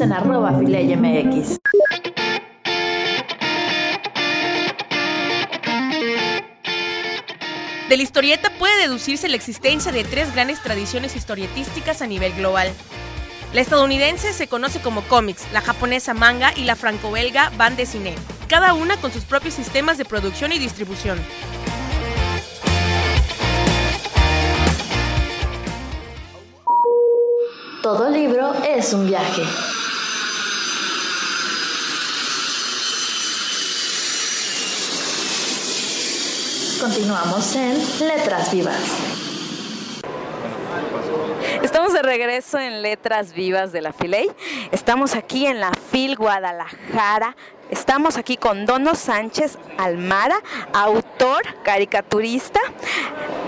En 0.00 0.12
arroba. 0.12 0.52
De 7.88 7.96
la 7.96 8.02
historieta 8.02 8.50
puede 8.58 8.82
deducirse 8.82 9.28
la 9.28 9.36
existencia 9.36 9.90
de 9.92 10.04
tres 10.04 10.34
grandes 10.34 10.62
tradiciones 10.62 11.16
historietísticas 11.16 12.02
a 12.02 12.06
nivel 12.06 12.34
global. 12.34 12.70
La 13.54 13.62
estadounidense 13.62 14.34
se 14.34 14.46
conoce 14.46 14.80
como 14.80 15.00
cómics, 15.04 15.46
la 15.54 15.62
japonesa 15.62 16.12
manga 16.12 16.52
y 16.54 16.64
la 16.64 16.76
franco-belga 16.76 17.50
bande 17.56 17.86
cine, 17.86 18.14
cada 18.46 18.74
una 18.74 18.98
con 18.98 19.10
sus 19.10 19.24
propios 19.24 19.54
sistemas 19.54 19.96
de 19.96 20.04
producción 20.04 20.52
y 20.52 20.58
distribución. 20.58 21.18
Todo 27.82 28.10
libro 28.10 28.52
es 28.64 28.92
un 28.92 29.06
viaje. 29.06 29.42
Continuamos 36.80 37.56
en 37.56 37.76
Letras 38.06 38.52
Vivas. 38.52 38.76
Estamos 41.62 41.92
de 41.92 42.02
regreso 42.02 42.58
en 42.58 42.82
Letras 42.82 43.32
Vivas 43.32 43.72
de 43.72 43.80
la 43.80 43.92
Filey. 43.92 44.30
Estamos 44.70 45.16
aquí 45.16 45.46
en 45.46 45.60
la 45.60 45.72
FIL 45.90 46.16
Guadalajara 46.16 47.34
Estamos 47.70 48.16
aquí 48.16 48.38
con 48.38 48.64
Dono 48.64 48.94
Sánchez 48.94 49.58
Almara, 49.76 50.40
autor, 50.72 51.42
caricaturista. 51.64 52.60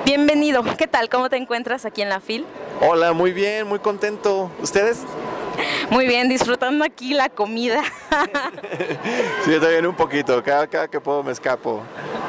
Bienvenido. 0.04 0.62
¿Qué 0.76 0.87
tal? 0.87 1.08
¿Cómo 1.08 1.30
te 1.30 1.37
encuentras 1.37 1.87
aquí 1.87 2.02
en 2.02 2.10
la 2.10 2.20
FIL? 2.20 2.44
Hola, 2.82 3.14
muy 3.14 3.32
bien, 3.32 3.66
muy 3.66 3.78
contento. 3.78 4.50
¿Ustedes? 4.60 4.99
Muy 5.88 6.06
bien, 6.06 6.28
disfrutando 6.28 6.84
aquí 6.84 7.14
la 7.14 7.30
comida. 7.30 7.82
sí, 9.44 9.52
yo 9.52 9.60
también 9.60 9.87
un 9.87 9.94
poquito. 9.94 10.42
Cada, 10.42 10.66
cada 10.66 10.88
que 10.88 11.00
puedo 11.00 11.22
me 11.22 11.32
escapo 11.32 11.82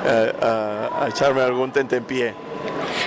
eh, 0.06 0.34
a, 0.42 1.04
a 1.04 1.08
echarme 1.10 1.42
algún 1.42 1.72
tentempié. 1.72 2.34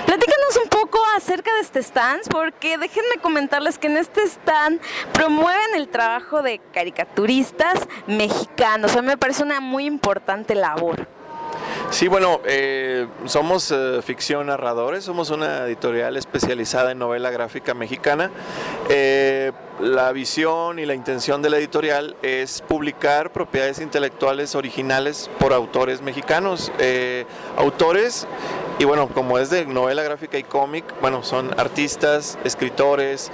Platícanos 0.05 0.57
un 0.63 0.69
poco 0.69 0.99
acerca 1.15 1.53
de 1.55 1.61
este 1.61 1.79
stand, 1.79 2.23
porque 2.29 2.77
déjenme 2.77 3.17
comentarles 3.21 3.77
que 3.77 3.87
en 3.87 3.97
este 3.97 4.21
stand 4.23 4.79
promueven 5.13 5.75
el 5.75 5.87
trabajo 5.87 6.41
de 6.41 6.59
caricaturistas 6.73 7.87
mexicanos. 8.07 8.91
O 8.91 8.93
sea, 8.93 9.01
me 9.01 9.17
parece 9.17 9.43
una 9.43 9.59
muy 9.59 9.85
importante 9.85 10.55
labor. 10.55 11.07
Sí, 11.89 12.07
bueno, 12.07 12.41
eh, 12.45 13.07
somos 13.25 13.71
eh, 13.71 14.01
ficción 14.03 14.47
narradores, 14.47 15.03
somos 15.03 15.29
una 15.29 15.65
editorial 15.65 16.17
especializada 16.17 16.91
en 16.91 16.99
novela 16.99 17.29
gráfica 17.29 17.73
mexicana. 17.73 18.31
Eh, 18.89 19.51
la 19.79 20.11
visión 20.11 20.79
y 20.79 20.85
la 20.85 20.93
intención 20.93 21.41
de 21.41 21.49
la 21.49 21.57
editorial 21.57 22.15
es 22.21 22.61
publicar 22.61 23.31
propiedades 23.31 23.79
intelectuales 23.79 24.55
originales 24.55 25.29
por 25.39 25.53
autores 25.53 26.01
mexicanos. 26.01 26.71
autores, 27.57 28.27
y 28.79 28.85
bueno, 28.85 29.07
como 29.07 29.37
es 29.37 29.49
de 29.49 29.65
novela 29.65 30.03
gráfica 30.03 30.37
y 30.37 30.43
cómic, 30.43 30.85
bueno, 31.01 31.23
son 31.23 31.59
artistas, 31.59 32.37
escritores, 32.43 33.31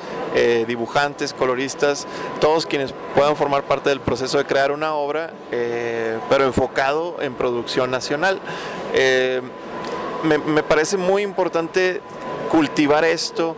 dibujantes, 0.68 1.34
coloristas, 1.34 2.08
todos 2.40 2.66
quienes 2.66 2.94
puedan 3.14 3.36
formar 3.36 3.64
parte 3.64 3.90
del 3.90 4.00
proceso 4.00 4.38
de 4.40 4.46
crear 4.46 4.72
una 4.72 4.96
obra, 4.96 5.32
pero 6.30 6.46
enfocado 6.46 7.18
en 7.22 7.36
producción 7.36 7.92
nacional. 7.92 8.40
Eh, 8.94 9.42
me, 10.24 10.64
parece 10.64 10.98
muy 10.98 11.24
importante 11.24 12.02
cultivar 12.50 13.04
esto. 13.04 13.56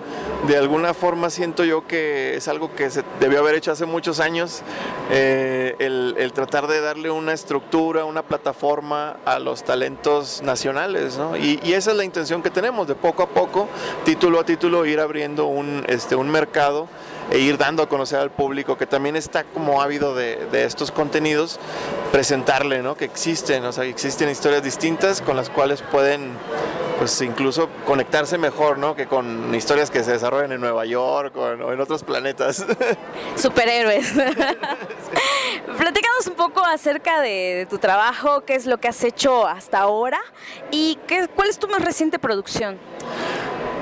De 0.48 0.58
alguna 0.58 0.94
forma 0.94 1.30
siento 1.30 1.64
yo 1.64 1.88
que 1.88 2.36
es 2.36 2.50
algo 2.50 2.76
que 2.76 2.90
se 2.90 3.04
debió 3.22 3.40
haber 3.40 3.56
hecho 3.56 3.72
hace 3.72 3.86
muchos 3.86 4.20
años, 4.20 4.62
eh, 5.10 5.76
el, 5.80 6.34
tratar 6.34 6.68
de 6.68 6.82
darle 6.82 7.12
una 7.12 7.32
estructura, 7.32 8.04
una 8.04 8.24
plataforma 8.24 9.18
a 9.24 9.40
los 9.40 9.64
talentos 9.64 10.42
nacionales, 10.42 11.18
y, 11.40 11.66
y, 11.66 11.74
esa 11.74 11.92
es 11.92 11.98
la 11.98 12.04
intención 12.04 12.44
que 12.44 12.50
tenemos, 12.50 12.88
de 12.88 12.96
poco 12.96 13.24
a 13.24 13.30
poco, 13.30 13.70
título 14.04 14.40
a 14.40 14.46
título, 14.46 14.86
ir 14.86 15.00
abriendo 15.00 15.46
un, 15.46 15.86
este, 15.88 16.16
un 16.16 16.30
mercado 16.30 16.88
e 17.32 17.40
ir 17.40 17.58
dando 17.58 17.84
a 17.84 17.90
conocer 17.90 18.20
al 18.20 18.32
público 18.32 18.78
que 18.78 18.86
también 18.86 19.16
está 19.16 19.44
como 19.44 19.82
ávido 19.82 20.14
de, 20.16 20.48
estos 20.66 20.92
contenidos, 20.92 21.60
presentarle, 22.12 22.82
¿no? 22.82 22.96
Que 22.96 23.06
existen, 23.06 23.64
o 23.66 23.72
sea, 23.72 23.86
existen 23.86 24.30
historias 24.30 24.64
distintas 24.64 25.22
con 25.22 25.36
las 25.36 25.50
cuales 25.50 25.82
pueden 25.82 26.32
pues 27.04 27.20
incluso 27.20 27.68
conectarse 27.86 28.38
mejor, 28.38 28.78
¿no? 28.78 28.96
Que 28.96 29.08
con 29.08 29.54
historias 29.54 29.92
que 29.92 30.06
se 30.06 30.14
desarrollan 30.14 30.54
en 30.54 30.62
Nueva 30.62 30.86
York 30.86 31.36
o 31.36 31.52
en, 31.52 31.82
otros 31.82 32.02
planetas. 32.02 32.66
Superhéroes. 33.36 34.14
Platícanos 35.78 36.28
un 36.28 36.36
poco 36.36 36.64
acerca 36.64 37.20
de, 37.20 37.68
tu 37.70 37.78
trabajo, 37.78 38.46
qué 38.46 38.56
es 38.56 38.66
lo 38.66 38.78
que 38.80 38.88
has 38.88 39.04
hecho 39.04 39.46
hasta 39.46 39.80
ahora 39.80 40.22
y 40.72 40.98
qué, 41.06 41.28
cuál 41.28 41.50
es 41.50 41.60
tu 41.60 41.68
más 41.68 41.84
reciente 41.84 42.20
producción. 42.20 42.80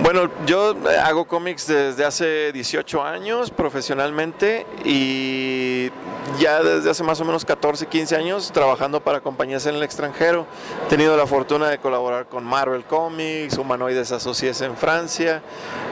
Bueno, 0.03 0.31
yo 0.47 0.71
eh, 0.89 0.97
hago 0.97 1.25
cómics 1.25 1.67
desde 1.67 2.03
hace 2.03 2.51
18 2.51 3.03
años 3.03 3.51
profesionalmente 3.51 4.65
y 4.83 5.91
ya 6.39 6.63
desde 6.63 6.89
hace 6.89 7.03
más 7.03 7.21
o 7.21 7.25
menos 7.25 7.45
14, 7.45 7.85
15 7.85 8.15
años 8.15 8.51
trabajando 8.51 8.99
para 9.03 9.21
compañías 9.21 9.67
en 9.67 9.75
el 9.75 9.83
extranjero. 9.83 10.47
He 10.87 10.89
tenido 10.89 11.15
la 11.15 11.27
fortuna 11.27 11.69
de 11.69 11.77
colaborar 11.77 12.25
con 12.25 12.43
Marvel 12.43 12.83
Comics, 12.83 13.59
Humanoides 13.59 14.11
Associés 14.11 14.59
en 14.61 14.75
Francia 14.75 15.43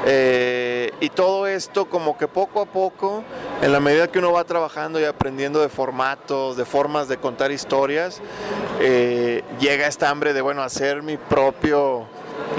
eh, 0.08 0.92
y 1.00 1.10
todo 1.10 1.46
esto 1.46 1.86
como 1.86 2.18
que 2.18 2.28
poco 2.28 2.62
a 2.62 2.66
poco, 2.66 3.24
en 3.62 3.72
la 3.72 3.80
medida 3.80 4.08
que 4.08 4.18
uno 4.18 4.32
va 4.32 4.44
trabajando 4.44 5.00
y 5.00 5.04
aprendiendo 5.04 5.62
de 5.62 5.70
formatos, 5.70 6.58
de 6.58 6.66
formas 6.66 7.10
de 7.10 7.18
contar 7.18 7.52
historias, 7.52 8.22
eh, 8.80 9.44
llega 9.60 9.86
esta 9.86 10.10
hambre 10.10 10.34
de, 10.34 10.42
bueno, 10.42 10.64
hacer 10.64 11.04
mi 11.04 11.18
propio 11.18 12.08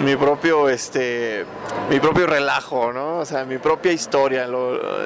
mi 0.03 0.17
propio 0.17 0.69
este 0.69 1.45
mi 1.91 2.01
propio 2.01 2.27
relajo 2.27 2.93
no 2.93 3.19
o 3.19 3.25
sea 3.25 3.45
mi 3.45 3.59
propia 3.59 3.93
historia. 3.93 4.49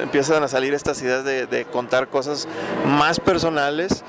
Empiezan 0.02 0.42
a 0.42 0.48
salir 0.48 0.74
estas 0.74 1.00
ideas 1.02 1.24
de, 1.24 1.66
contar 1.72 2.08
cosas 2.08 2.46
más 2.87 3.18
personales 3.18 4.04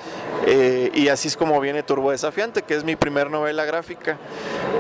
eh, 0.46 0.92
y 0.94 1.08
así 1.08 1.28
es 1.28 1.38
como 1.38 1.60
viene 1.60 1.84
Turbo 1.84 2.12
Desafiante 2.12 2.62
que 2.62 2.76
es 2.76 2.84
mi 2.84 2.96
primer 2.96 3.32
novela 3.32 3.66
gráfica. 3.66 4.18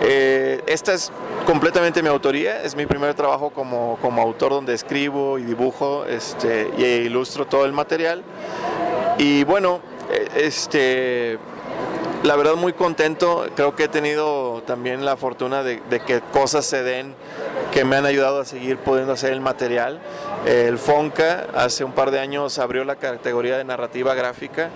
Eh, 0.02 0.62
esta 0.68 0.94
es 0.94 1.12
completamente 1.46 2.04
mi 2.04 2.10
autoría 2.10 2.62
es 2.62 2.76
mi 2.76 2.86
primer 2.86 3.14
trabajo 3.16 3.50
como, 3.50 3.98
como 4.02 4.22
autor 4.22 4.52
donde 4.52 4.74
escribo 4.74 5.40
y 5.40 5.44
dibujo 5.44 6.06
este 6.06 6.70
y 6.78 6.84
ilustro 6.84 7.46
todo 7.48 7.66
el 7.66 7.74
material. 7.74 8.24
Y 9.18 9.44
bueno 9.44 9.80
eh, 10.12 10.28
este 10.36 11.40
la 12.26 12.36
verdad 12.36 12.56
muy 12.56 12.74
contento, 12.74 13.46
creo 13.56 13.76
que 13.76 13.84
he 13.84 13.88
tenido 13.88 14.45
también 14.66 15.06
la 15.06 15.18
fortuna 15.18 15.64
de, 15.64 15.82
que 16.06 16.22
cosas 16.34 16.66
se 16.66 16.84
den 16.84 17.16
que 17.72 17.86
me 17.86 17.96
han 17.96 18.06
ayudado 18.06 18.42
a 18.42 18.46
seguir 18.46 18.78
pudiendo 18.78 19.14
hacer 19.14 19.34
el 19.34 19.42
material. 19.42 20.00
El 20.46 20.78
FONCA 20.78 21.48
hace 21.56 21.84
un 21.84 21.92
par 21.92 22.12
de 22.12 22.20
años 22.20 22.60
abrió 22.60 22.84
la 22.84 22.96
categoría 22.96 23.58
de 23.58 23.64
narrativa 23.64 24.14
gráfica 24.14 24.70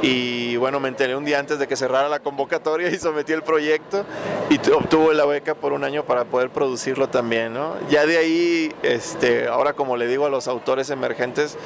y 0.00 0.56
bueno, 0.56 0.78
me 0.80 0.88
enteré 0.88 1.16
un 1.16 1.24
día 1.24 1.38
antes 1.38 1.58
de 1.58 1.66
que 1.66 1.76
cerrara 1.76 2.08
la 2.08 2.20
convocatoria 2.20 2.88
y 2.92 2.98
sometí 2.98 3.32
el 3.32 3.42
proyecto 3.42 4.04
y 4.48 4.58
obtuvo 4.70 5.12
la 5.12 5.24
beca 5.24 5.54
por 5.54 5.72
un 5.72 5.84
año 5.84 6.04
para 6.04 6.24
poder 6.24 6.50
producirlo 6.50 7.08
también, 7.08 7.52
¿no? 7.52 7.74
Ya 7.90 8.06
de 8.06 8.18
ahí, 8.18 8.72
este, 8.82 9.48
ahora 9.48 9.72
como 9.72 9.96
le 9.96 10.06
digo 10.06 10.26
a 10.26 10.30
los 10.30 10.48
autores 10.48 10.90
emergentes, 10.90 11.56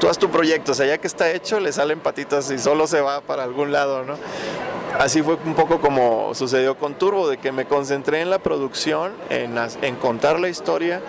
tú 0.00 0.08
haz 0.08 0.18
tu 0.18 0.30
proyecto, 0.30 0.72
o 0.72 0.74
sea, 0.74 0.86
ya 0.86 0.98
que 0.98 1.06
está 1.06 1.30
hecho, 1.30 1.60
le 1.60 1.72
salen 1.72 2.00
patitas 2.00 2.50
y 2.50 2.58
solo 2.58 2.86
se 2.86 3.00
va 3.00 3.20
para 3.20 3.42
algún 3.42 3.72
lado, 3.72 4.04
¿no? 4.04 4.16
Así 4.98 5.22
fue 5.22 5.36
un 5.44 5.54
poco 5.54 5.80
como 5.80 6.34
sucedió 6.34 6.78
con 6.78 6.94
Turbo, 6.94 7.28
de 7.28 7.38
que 7.38 7.50
me 7.50 7.64
concentré 7.64 8.20
en 8.20 8.30
la 8.30 8.38
producción, 8.38 9.12
en, 9.28 9.96
contar 9.96 10.38
la 10.38 10.48
historia 10.48 11.00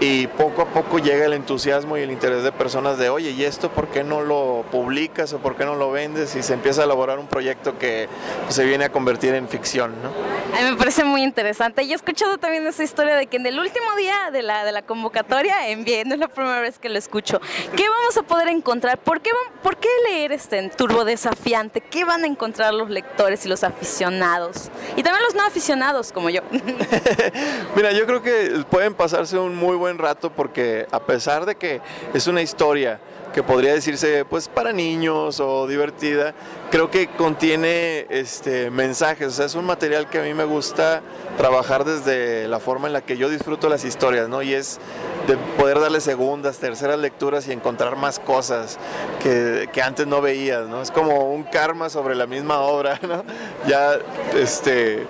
y 0.00 0.26
poco 0.28 0.62
a 0.62 0.66
poco 0.66 0.98
llega 0.98 1.26
el 1.26 1.34
entusiasmo 1.34 1.96
y 1.98 2.00
el 2.00 2.10
interés 2.10 2.42
de 2.42 2.52
personas 2.52 2.98
de, 2.98 3.10
oye, 3.10 3.30
¿y 3.30 3.44
esto 3.44 3.70
por 3.70 3.88
qué 3.88 4.02
no 4.02 4.22
lo 4.22 4.64
publicas 4.72 5.32
o 5.34 5.38
por 5.38 5.56
qué 5.56 5.64
no 5.64 5.76
lo 5.76 5.90
vendes? 5.92 6.34
Y 6.34 6.42
se 6.42 6.54
empieza 6.54 6.80
a 6.80 6.84
elaborar 6.86 7.18
un 7.18 7.26
proyecto 7.26 7.78
que 7.78 8.08
pues, 8.44 8.54
se 8.54 8.64
viene 8.64 8.86
a 8.86 8.92
convertir 8.92 9.34
en 9.34 9.46
ficción, 9.46 9.94
¿no? 10.02 10.08
A 10.56 10.62
mí 10.62 10.70
me 10.70 10.76
parece 10.76 11.04
muy 11.04 11.22
interesante. 11.22 11.82
Y 11.82 11.92
he 11.92 11.94
escuchado 11.94 12.38
también 12.38 12.66
esa 12.66 12.82
historia 12.82 13.14
de 13.14 13.26
que 13.26 13.36
en 13.36 13.46
el 13.46 13.60
último 13.60 13.94
día 13.96 14.30
de 14.32 14.42
la, 14.42 14.82
convocatoria 14.82 15.68
envié, 15.68 16.04
no 16.06 16.14
es 16.14 16.20
la 16.20 16.28
primera 16.28 16.60
vez 16.60 16.78
que 16.78 16.88
lo 16.88 16.98
escucho. 16.98 17.38
¿Qué 17.76 17.86
vamos 17.88 18.16
a 18.16 18.22
poder 18.22 18.48
encontrar? 18.48 18.98
¿Por 18.98 19.20
qué, 19.20 19.30
por 19.62 19.76
qué 19.76 19.88
leer 20.08 20.32
este 20.32 20.70
Turbo 20.70 21.04
Desafiante? 21.04 21.82
¿Qué 21.82 22.04
van 22.04 22.24
a 22.24 22.26
encontrar 22.26 22.72
los 22.72 22.88
lectores 22.88 23.19
y 23.44 23.48
los 23.48 23.64
aficionados? 23.64 24.70
Y 24.96 25.02
también 25.02 25.22
los 25.24 25.34
no 25.34 25.42
aficionados, 25.46 26.10
como 26.10 26.30
yo. 26.30 26.40
Mira, 27.76 27.92
yo 27.92 28.06
creo 28.06 28.22
que 28.22 28.64
pueden 28.70 28.94
pasarse 28.94 29.38
un 29.38 29.54
muy 29.56 29.76
buen 29.76 29.98
rato 29.98 30.30
porque 30.30 30.86
a 30.90 31.00
pesar 31.00 31.44
de 31.44 31.54
que 31.54 31.80
es 32.14 32.26
una 32.26 32.40
historia 32.40 32.98
que 33.32 33.42
podría 33.42 33.72
decirse 33.74 34.24
pues 34.24 34.48
para 34.48 34.72
niños 34.72 35.40
o 35.40 35.66
divertida, 35.66 36.34
creo 36.70 36.90
que 36.90 37.08
contiene 37.08 38.06
este 38.10 38.70
mensajes, 38.70 39.28
o 39.28 39.30
sea, 39.30 39.46
es 39.46 39.54
un 39.54 39.64
material 39.64 40.08
que 40.08 40.18
a 40.18 40.22
mí 40.22 40.34
me 40.34 40.44
gusta 40.44 41.02
trabajar 41.36 41.84
desde 41.84 42.48
la 42.48 42.58
forma 42.58 42.88
en 42.88 42.92
la 42.92 43.02
que 43.02 43.16
yo 43.16 43.28
disfruto 43.28 43.68
las 43.68 43.84
historias, 43.84 44.28
¿no? 44.28 44.42
Y 44.42 44.54
es 44.54 44.78
de 45.26 45.36
poder 45.58 45.80
darle 45.80 46.00
segundas, 46.00 46.58
terceras 46.58 46.98
lecturas 46.98 47.46
y 47.46 47.52
encontrar 47.52 47.96
más 47.96 48.18
cosas 48.18 48.78
que, 49.22 49.68
que 49.72 49.82
antes 49.82 50.06
no 50.06 50.20
veías, 50.20 50.66
¿no? 50.66 50.82
Es 50.82 50.90
como 50.90 51.32
un 51.32 51.44
karma 51.44 51.88
sobre 51.88 52.14
la 52.14 52.26
misma 52.26 52.60
obra, 52.60 52.98
¿no? 53.06 53.24
Ya 53.68 53.98
este 54.34 55.06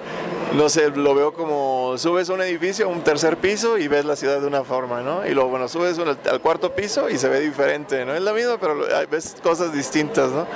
no 0.54 0.68
sé, 0.68 0.90
lo 0.90 1.14
veo 1.14 1.32
como 1.32 1.96
subes 1.96 2.28
a 2.30 2.34
un 2.34 2.42
edificio, 2.42 2.88
un 2.88 3.02
tercer 3.02 3.36
piso 3.36 3.78
y 3.78 3.88
ves 3.88 4.04
la 4.04 4.16
ciudad 4.16 4.40
de 4.40 4.46
una 4.46 4.64
forma, 4.64 5.00
¿no? 5.00 5.26
Y 5.26 5.32
luego, 5.32 5.50
bueno, 5.50 5.68
subes 5.68 5.98
al 5.98 6.40
cuarto 6.40 6.74
piso 6.74 7.08
y 7.08 7.18
se 7.18 7.28
ve 7.28 7.40
diferente, 7.40 8.04
¿no? 8.04 8.14
Es 8.14 8.22
la 8.22 8.32
misma, 8.32 8.58
pero 8.58 8.76
ves 9.10 9.36
cosas 9.42 9.72
distintas, 9.72 10.30
¿no? 10.30 10.46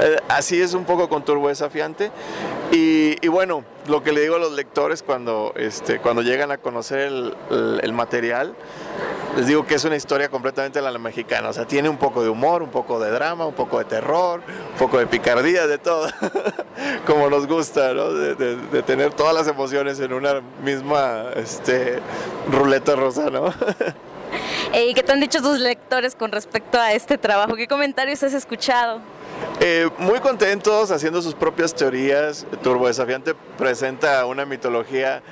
Eh, 0.00 0.18
así 0.28 0.60
es 0.60 0.74
un 0.74 0.84
poco 0.84 1.08
con 1.08 1.24
Turbo 1.24 1.48
Desafiante. 1.48 2.10
Y, 2.72 3.28
bueno, 3.28 3.64
lo 3.86 4.02
que 4.02 4.12
le 4.12 4.20
digo 4.20 4.36
a 4.36 4.38
los 4.38 4.52
lectores 4.52 5.02
cuando, 5.02 5.52
este, 5.56 6.00
cuando 6.00 6.22
llegan 6.22 6.50
a 6.50 6.58
conocer 6.58 7.12
el, 7.50 7.92
material, 7.92 8.54
les 9.36 9.46
digo 9.46 9.66
que 9.66 9.74
es 9.74 9.84
una 9.84 9.96
historia 9.96 10.30
completamente 10.30 10.80
la 10.80 10.96
mexicana. 10.98 11.50
O 11.50 11.52
sea, 11.52 11.66
tiene 11.66 11.88
un 11.88 11.98
poco 11.98 12.22
de 12.22 12.30
humor, 12.30 12.62
un 12.62 12.70
poco 12.70 12.98
de 12.98 13.10
drama, 13.10 13.46
un 13.46 13.54
poco 13.54 13.78
de 13.78 13.84
terror, 13.84 14.40
un 14.72 14.78
poco 14.78 14.98
de 14.98 15.06
picardía, 15.06 15.66
de 15.66 15.78
todo. 15.78 16.08
Como 17.06 17.28
nos 17.28 17.46
gusta, 17.46 17.92
¿no? 17.92 18.12
De, 18.12 18.82
tener 18.82 19.12
todas 19.12 19.34
las 19.34 19.46
emociones 19.46 20.00
en 20.00 20.12
una 20.12 20.40
misma 20.62 21.26
este, 21.36 22.00
ruleta 22.50 22.96
rosa, 22.96 23.30
¿no? 23.30 23.52
¿Y 24.74 24.94
qué 24.94 25.02
te 25.02 25.12
han 25.12 25.20
dicho 25.20 25.40
tus 25.40 25.60
lectores 25.60 26.14
con 26.14 26.32
respecto 26.32 26.78
a 26.80 26.92
este 26.92 27.18
trabajo? 27.18 27.54
¿Qué 27.56 27.66
comentarios 27.66 28.22
has 28.22 28.32
escuchado? 28.32 29.00
Eh, 29.60 29.88
muy 29.98 30.20
contentos 30.20 30.90
haciendo 30.90 31.22
sus 31.22 31.34
propias 31.34 31.74
teorías. 31.74 32.46
Turbo 32.62 32.86
Desafiante 32.86 33.34
presenta 33.56 34.24
una 34.26 34.44
mitología 34.44 35.22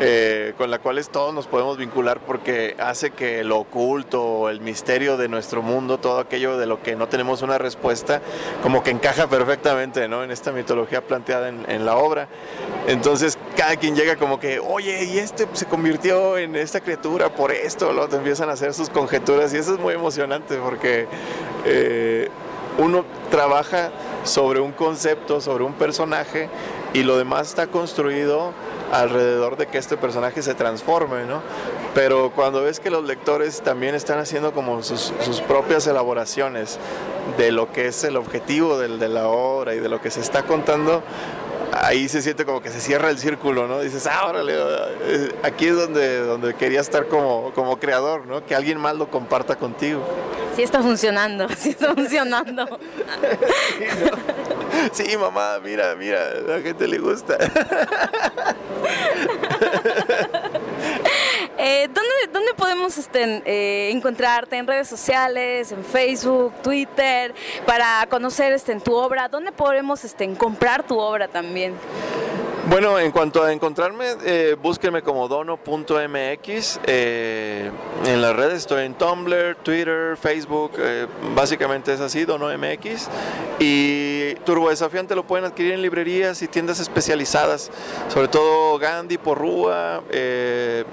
eh, 0.00 0.54
con 0.58 0.72
la 0.72 0.80
cual 0.80 1.06
todos 1.08 1.32
nos 1.32 1.46
podemos 1.46 1.76
vincular 1.78 2.18
porque 2.18 2.74
hace 2.80 3.12
que 3.12 3.44
lo 3.44 3.58
oculto, 3.58 4.50
el 4.50 4.60
misterio 4.60 5.16
de 5.16 5.28
nuestro 5.28 5.62
mundo, 5.62 5.98
todo 5.98 6.18
aquello 6.18 6.56
de 6.56 6.66
lo 6.66 6.82
que 6.82 6.96
no 6.96 7.06
tenemos 7.06 7.42
una 7.42 7.58
respuesta, 7.58 8.20
como 8.62 8.82
que 8.82 8.90
encaja 8.90 9.28
perfectamente 9.28 10.08
¿no? 10.08 10.24
en 10.24 10.32
esta 10.32 10.50
mitología 10.50 11.00
planteada 11.00 11.48
en, 11.48 11.64
en 11.68 11.86
la 11.86 11.96
obra. 11.96 12.26
Entonces 12.88 13.38
cada 13.56 13.76
quien 13.76 13.94
llega 13.94 14.16
como 14.16 14.40
que, 14.40 14.58
oye, 14.58 15.04
y 15.04 15.18
este 15.18 15.46
se 15.52 15.66
convirtió 15.66 16.38
en 16.38 16.56
esta 16.56 16.80
criatura 16.80 17.32
por 17.32 17.52
esto, 17.52 17.92
lo 17.92 18.08
te 18.08 18.16
empiezan 18.16 18.48
a 18.48 18.54
hacer 18.54 18.74
sus 18.74 18.90
conjeturas 18.90 19.54
y 19.54 19.58
eso 19.58 19.74
es 19.74 19.80
muy 19.80 19.94
emocionante 19.94 20.56
porque 20.56 21.06
eh, 21.64 22.30
uno 22.78 23.04
trabaja 23.30 23.90
sobre 24.24 24.60
un 24.60 24.72
concepto, 24.72 25.40
sobre 25.40 25.64
un 25.64 25.74
personaje 25.74 26.48
y 26.92 27.02
lo 27.02 27.16
demás 27.16 27.48
está 27.48 27.66
construido 27.66 28.52
alrededor 28.92 29.56
de 29.56 29.66
que 29.66 29.78
este 29.78 29.96
personaje 29.96 30.42
se 30.42 30.54
transforme, 30.54 31.24
¿no? 31.24 31.42
Pero 31.94 32.32
cuando 32.34 32.62
ves 32.62 32.80
que 32.80 32.90
los 32.90 33.04
lectores 33.04 33.60
también 33.62 33.94
están 33.94 34.18
haciendo 34.18 34.52
como 34.52 34.82
sus, 34.82 35.12
sus 35.20 35.40
propias 35.40 35.86
elaboraciones 35.86 36.78
de 37.36 37.52
lo 37.52 37.72
que 37.72 37.88
es 37.88 38.04
el 38.04 38.16
objetivo 38.16 38.78
del, 38.78 38.98
de 38.98 39.08
la 39.08 39.28
obra 39.28 39.74
y 39.74 39.80
de 39.80 39.88
lo 39.88 40.00
que 40.00 40.10
se 40.10 40.20
está 40.20 40.42
contando, 40.42 41.02
ahí 41.72 42.08
se 42.08 42.22
siente 42.22 42.44
como 42.44 42.62
que 42.62 42.70
se 42.70 42.80
cierra 42.80 43.10
el 43.10 43.18
círculo, 43.18 43.66
¿no? 43.66 43.80
Dices, 43.80 44.06
ah, 44.06 44.26
órale, 44.28 44.54
eh, 44.56 45.32
aquí 45.42 45.66
es 45.66 45.76
donde, 45.76 46.20
donde 46.20 46.54
quería 46.54 46.80
estar 46.80 47.08
como, 47.08 47.52
como 47.54 47.78
creador, 47.78 48.26
¿no? 48.26 48.44
Que 48.44 48.54
alguien 48.54 48.78
más 48.78 48.96
lo 48.96 49.10
comparta 49.10 49.56
contigo. 49.56 50.00
Sí 50.54 50.62
está 50.62 50.82
funcionando, 50.82 51.48
sí 51.56 51.70
está 51.70 51.94
funcionando. 51.94 52.78
sí, 54.92 55.16
mamá, 55.16 55.58
mira, 55.62 55.94
mira, 55.96 56.20
a 56.28 56.56
la 56.56 56.60
gente 56.60 56.86
le 56.86 56.98
gusta. 56.98 57.36
Eh, 61.56 61.88
¿dónde, 61.94 62.10
¿dónde, 62.32 62.52
podemos 62.54 62.98
este, 62.98 63.42
eh, 63.46 63.90
encontrarte? 63.90 64.56
¿En 64.56 64.66
redes 64.66 64.88
sociales, 64.88 65.72
en 65.72 65.84
Facebook, 65.84 66.52
Twitter, 66.62 67.32
para 67.64 68.06
conocer 68.10 68.52
este, 68.52 68.72
en 68.72 68.80
tu 68.80 68.92
obra? 68.92 69.28
¿Dónde 69.28 69.52
podemos 69.52 70.04
este, 70.04 70.30
comprar 70.34 70.82
tu 70.82 70.98
obra 70.98 71.28
también? 71.28 71.74
Bueno, 72.66 72.98
en 72.98 73.10
cuanto 73.10 73.42
a 73.42 73.52
encontrarme, 73.52 74.16
eh, 74.24 74.56
búsquenme 74.60 75.02
como 75.02 75.28
dono.mx. 75.28 76.80
Eh, 76.86 77.70
en 78.06 78.22
las 78.22 78.34
redes 78.34 78.54
estoy 78.54 78.86
en 78.86 78.94
Tumblr, 78.94 79.56
Twitter, 79.56 80.16
Facebook, 80.16 80.72
eh, 80.78 81.06
básicamente 81.36 81.92
es 81.92 82.00
así, 82.00 82.24
dono.mx. 82.24 83.08
Y 83.58 84.34
Turbo 84.46 84.70
Desafiante 84.70 85.14
lo 85.14 85.26
pueden 85.26 85.44
adquirir 85.44 85.74
en 85.74 85.82
librerías 85.82 86.40
y 86.40 86.48
tiendas 86.48 86.80
especializadas, 86.80 87.70
sobre 88.08 88.28
todo 88.28 88.78
Gandhi, 88.78 89.18
Porrúa, 89.18 90.02
eh, 90.10 90.84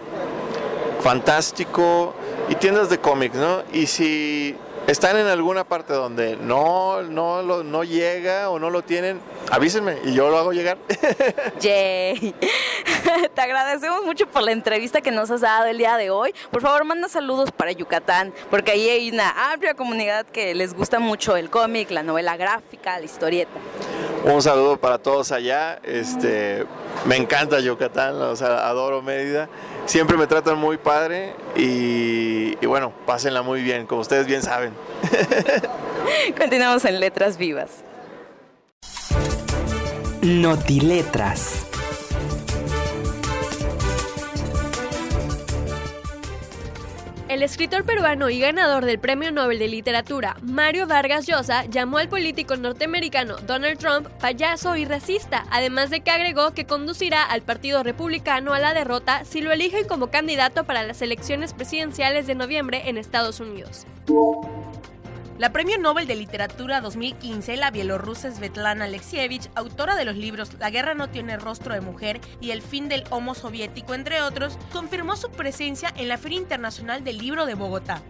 Fantástico 1.00 2.14
y 2.50 2.56
tiendas 2.56 2.90
de 2.90 3.00
cómics, 3.00 3.36
¿no? 3.36 3.64
Y 3.72 3.88
si 3.88 4.56
están 4.88 5.18
en 5.18 5.28
alguna 5.28 5.64
parte 5.64 5.94
donde 5.94 6.36
no, 6.36 7.02
no, 7.04 7.42
lo, 7.42 7.64
no 7.64 7.84
llega 7.84 8.50
o 8.50 8.60
no 8.60 8.70
lo 8.70 8.82
tienen, 8.82 9.20
avísenme 9.50 9.98
y 10.04 10.14
yo 10.14 10.30
lo 10.30 10.38
hago 10.38 10.54
llegar. 10.54 10.78
Yay. 11.60 12.36
Te 13.34 13.42
agradecemos 13.42 14.04
mucho 14.04 14.28
por 14.28 14.44
la 14.44 14.52
entrevista 14.52 15.02
que 15.02 15.12
nos 15.12 15.32
has 15.32 15.42
dado 15.42 15.66
el 15.66 15.78
día 15.78 15.98
de 15.98 16.10
hoy. 16.10 16.34
Por 16.52 16.62
favor, 16.62 16.84
manda 16.84 17.08
saludos 17.10 17.52
para 17.52 17.72
Yucatán, 17.72 18.34
porque 18.50 18.72
ahí 18.72 18.90
hay 18.90 19.12
una 19.12 19.52
amplia 19.52 19.74
comunidad 19.74 20.26
que 20.26 20.54
les 20.56 20.74
gusta 20.74 21.00
mucho 21.00 21.36
el 21.36 21.50
cómic, 21.50 21.92
la 21.92 22.04
novela 22.04 22.38
gráfica, 22.38 23.00
la 23.00 23.06
historieta. 23.06 23.52
Un 24.24 24.42
saludo 24.42 24.78
para 24.78 25.00
todos 25.00 25.32
allá. 25.32 25.80
Este, 25.84 26.66
me 27.06 27.16
encanta 27.16 27.60
Yucatán, 27.60 28.22
o 28.22 28.36
sea, 28.36 28.68
adoro 28.68 29.02
Mérida. 29.02 29.50
Siempre 29.86 30.18
me 30.18 30.28
tratan 30.28 30.58
muy 30.58 30.78
padre 30.78 31.34
y, 31.56 32.58
y 32.62 32.66
bueno, 32.66 32.94
pásenla 33.06 33.42
muy 33.42 33.62
bien, 33.62 33.86
como 33.86 34.02
ustedes 34.02 34.28
bien 34.28 34.42
saben. 34.42 34.74
Continuamos 36.38 36.86
en 36.86 37.00
Letras 37.00 37.38
Vivas. 37.38 37.84
Notiletras. 40.22 41.71
El 47.32 47.44
escritor 47.44 47.86
peruano 47.86 48.30
y 48.30 48.42
ganador 48.42 48.84
del 48.84 49.00
Premio 49.00 49.32
Nobel 49.32 49.58
de 49.58 49.70
Literatura, 49.70 50.36
Mario 50.42 50.86
Vargas 50.86 51.26
Llosa, 51.26 51.64
llamó 51.64 51.98
al 52.00 52.10
político 52.10 52.58
norteamericano 52.58 53.38
Donald 53.48 53.80
Trump 53.80 54.10
payaso 54.20 54.76
y 54.76 54.84
racista, 54.84 55.46
además 55.50 55.90
de 55.92 56.02
que 56.02 56.12
agregó 56.12 56.52
que 56.52 56.66
conducirá 56.66 57.24
al 57.24 57.42
Partido 57.42 57.84
Republicano 57.84 58.54
a 58.54 58.60
la 58.60 58.74
derrota 58.74 59.24
si 59.24 59.40
lo 59.40 59.54
eligen 59.54 59.88
como 59.88 60.08
candidato 60.08 60.66
para 60.66 60.84
las 60.84 61.02
elecciones 61.02 61.54
presidenciales 61.54 62.28
de 62.28 62.36
noviembre 62.36 62.90
en 62.90 62.98
Estados 62.98 63.40
Unidos. 63.40 63.88
La 65.42 65.52
Premio 65.52 65.80
Nobel 65.80 66.06
de 66.06 66.16
Literatura 66.16 66.82
2015, 66.82 67.58
la 67.58 67.72
bielorrusa 67.72 68.30
Svetlana 68.30 68.86
Alexievich, 68.86 69.50
autora 69.56 69.96
de 69.96 70.06
los 70.06 70.16
libros 70.16 70.54
La 70.60 70.70
guerra 70.70 70.94
no 70.94 71.10
tiene 71.10 71.36
rostro 71.36 71.74
de 71.74 71.82
mujer 71.82 72.22
y 72.40 72.52
El 72.52 72.62
fin 72.62 72.90
del 72.90 73.06
Homo 73.10 73.34
soviético, 73.34 73.96
entre 73.96 74.22
otros, 74.22 74.60
confirmó 74.72 75.16
su 75.16 75.32
presencia 75.32 75.92
en 75.98 76.10
la 76.10 76.20
Feria 76.20 76.38
Internacional 76.38 77.04
del 77.04 77.18
Libro 77.18 77.48
de 77.48 77.56
Bogotá. 77.56 78.04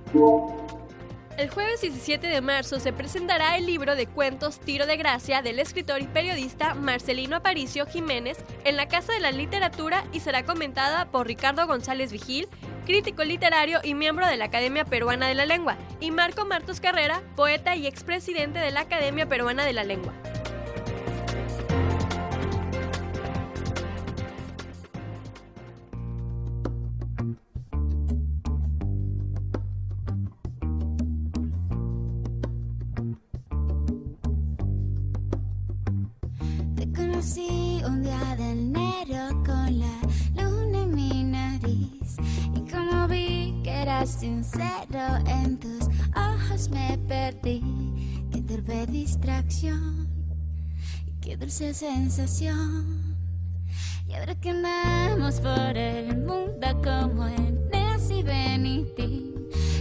El 1.42 1.50
jueves 1.50 1.82
17 1.82 2.28
de 2.28 2.40
marzo 2.40 2.80
se 2.80 2.94
presentará 2.94 3.58
el 3.58 3.66
libro 3.66 3.96
de 3.96 4.06
cuentos 4.06 4.60
Tiro 4.60 4.86
de 4.86 4.96
Gracia 4.96 5.42
del 5.42 5.58
escritor 5.58 6.00
y 6.00 6.06
periodista 6.06 6.76
Marcelino 6.76 7.38
Aparicio 7.38 7.88
Jiménez 7.88 8.38
en 8.64 8.76
la 8.78 8.88
Casa 8.88 9.12
de 9.14 9.22
la 9.22 9.32
Literatura 9.32 10.06
y 10.14 10.20
será 10.20 10.46
comentada 10.46 11.10
por 11.10 11.26
Ricardo 11.26 11.66
González 11.66 12.12
Vigil, 12.12 12.48
crítico 12.86 13.24
literario 13.24 13.80
y 13.84 13.96
miembro 13.96 14.28
de 14.28 14.38
la 14.38 14.46
Academia 14.46 14.86
Peruana 14.86 15.28
de 15.28 15.34
la 15.34 15.48
Lengua, 15.48 15.78
y 16.00 16.12
Marco 16.12 16.46
Martos 16.46 16.80
Carrera, 16.80 17.24
poeta 17.36 17.76
y 17.76 17.88
expresidente 17.88 18.60
de 18.60 18.70
la 18.70 18.82
Academia 18.82 19.26
Peruana 19.26 19.66
de 19.66 19.74
la 19.74 19.84
Lengua. 19.84 20.14
Conocí 36.96 37.82
un 37.86 38.04
día 38.04 38.36
de 38.38 38.52
enero 38.52 39.44
con 39.46 39.80
la 39.80 40.00
luna 40.36 40.84
en 40.84 40.96
mi 40.96 41.24
nariz 41.24 42.18
y 42.56 42.72
como 42.72 43.08
vi 43.08 43.60
que 43.64 43.72
eras 43.82 44.10
sincero 44.10 45.18
en 45.28 45.58
tus 45.60 45.88
ojos 46.16 46.70
me 46.70 46.98
perdí. 47.08 47.62
Qué 48.32 48.42
torpe 48.42 48.88
distracción 48.88 50.02
qué 51.22 51.38
dulce 51.38 51.74
sensación. 51.74 53.16
Y 54.08 54.14
ahora 54.16 54.36
que 54.36 54.50
andamos 54.50 55.40
por 55.40 55.78
el 55.78 56.18
mundo 56.18 56.68
como 56.84 57.28
en 57.28 57.70
Nancy 57.72 58.24
Benity, 58.24 59.34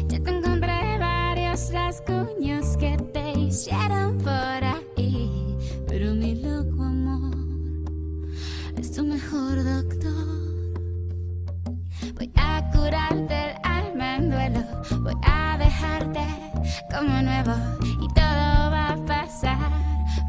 ya 0.06 0.20
te 0.20 0.30
encontré 0.30 0.98
varios 0.98 1.72
rasguños 1.72 2.76
que 2.76 2.96
te 3.12 3.32
hicieron 3.38 4.18
por 4.18 4.30
ahí. 4.64 4.79
Voy 14.98 15.14
a 15.22 15.56
dejarte 15.58 16.20
como 16.90 17.22
nuevo 17.22 17.52
y 18.00 18.08
todo 18.08 18.70
va 18.70 18.92
a 18.92 18.96
pasar. 19.06 19.58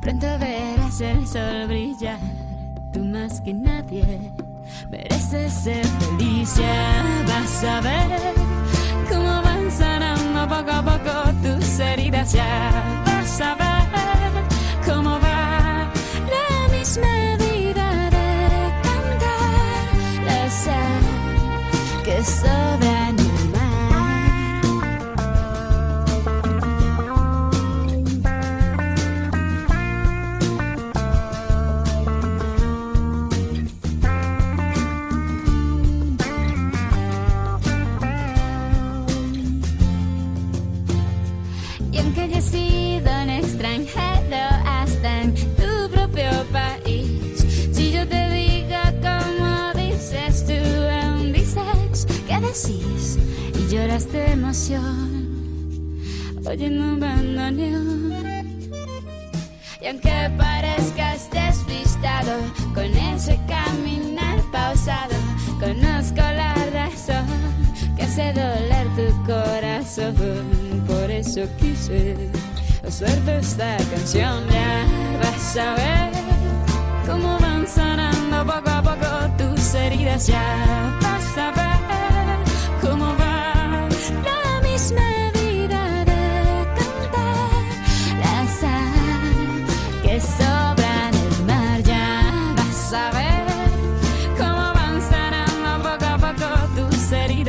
Pronto 0.02 0.28
verás 0.40 1.02
el 1.02 1.28
sol 1.28 1.68
brillar. 1.68 2.20
Tú 2.94 3.04
más 3.04 3.42
que 3.42 3.54
nadie 3.54 4.32
mereces 4.90 5.54
ser 5.54 5.86
feliz. 5.86 6.56
Ya 6.56 7.04
vas 7.28 7.64
a 7.64 7.82
ver 7.82 8.34
cómo 9.10 9.42
van 9.42 9.72
sanando 9.72 10.48
poco 10.48 10.72
a 10.72 10.82
poco 10.82 11.32
tus 11.42 11.80
heridas. 11.80 12.34
Ya 12.34 13.04
vas 13.06 13.42
a 13.42 13.56
ver 13.56 13.71
emoción 54.74 56.42
oyendo 56.46 56.84
un 56.84 57.00
bandoneón. 57.00 58.14
Y 59.82 59.88
aunque 59.88 60.32
parezcas 60.38 61.30
despistado 61.32 62.38
con 62.74 62.86
ese 62.86 63.40
caminar 63.48 64.40
pausado, 64.52 65.16
conozco 65.60 66.18
la 66.18 66.54
razón 66.72 67.26
que 67.96 68.04
hace 68.04 68.34
doler 68.34 68.88
tu 68.96 69.24
corazón. 69.26 70.16
Por 70.88 71.10
eso 71.10 71.42
quise 71.60 72.16
hacerte 72.88 73.40
esta 73.40 73.78
canción. 73.78 74.44
Ya 74.50 74.86
vas 75.22 75.58
a 75.58 75.76
ver 75.76 76.12
cómo 77.08 77.40
van 77.40 77.68
sanando 77.68 78.46
poco 78.46 78.70
a 78.70 78.82
poco 78.84 79.32
tus 79.38 79.74
heridas. 79.74 80.28
Ya 80.28 80.98
vas 81.02 81.38
a 81.38 81.52
ver 81.52 81.71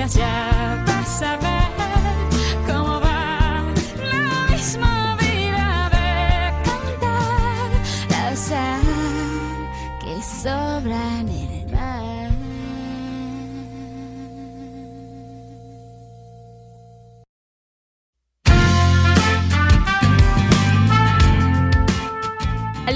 tus 0.03 0.62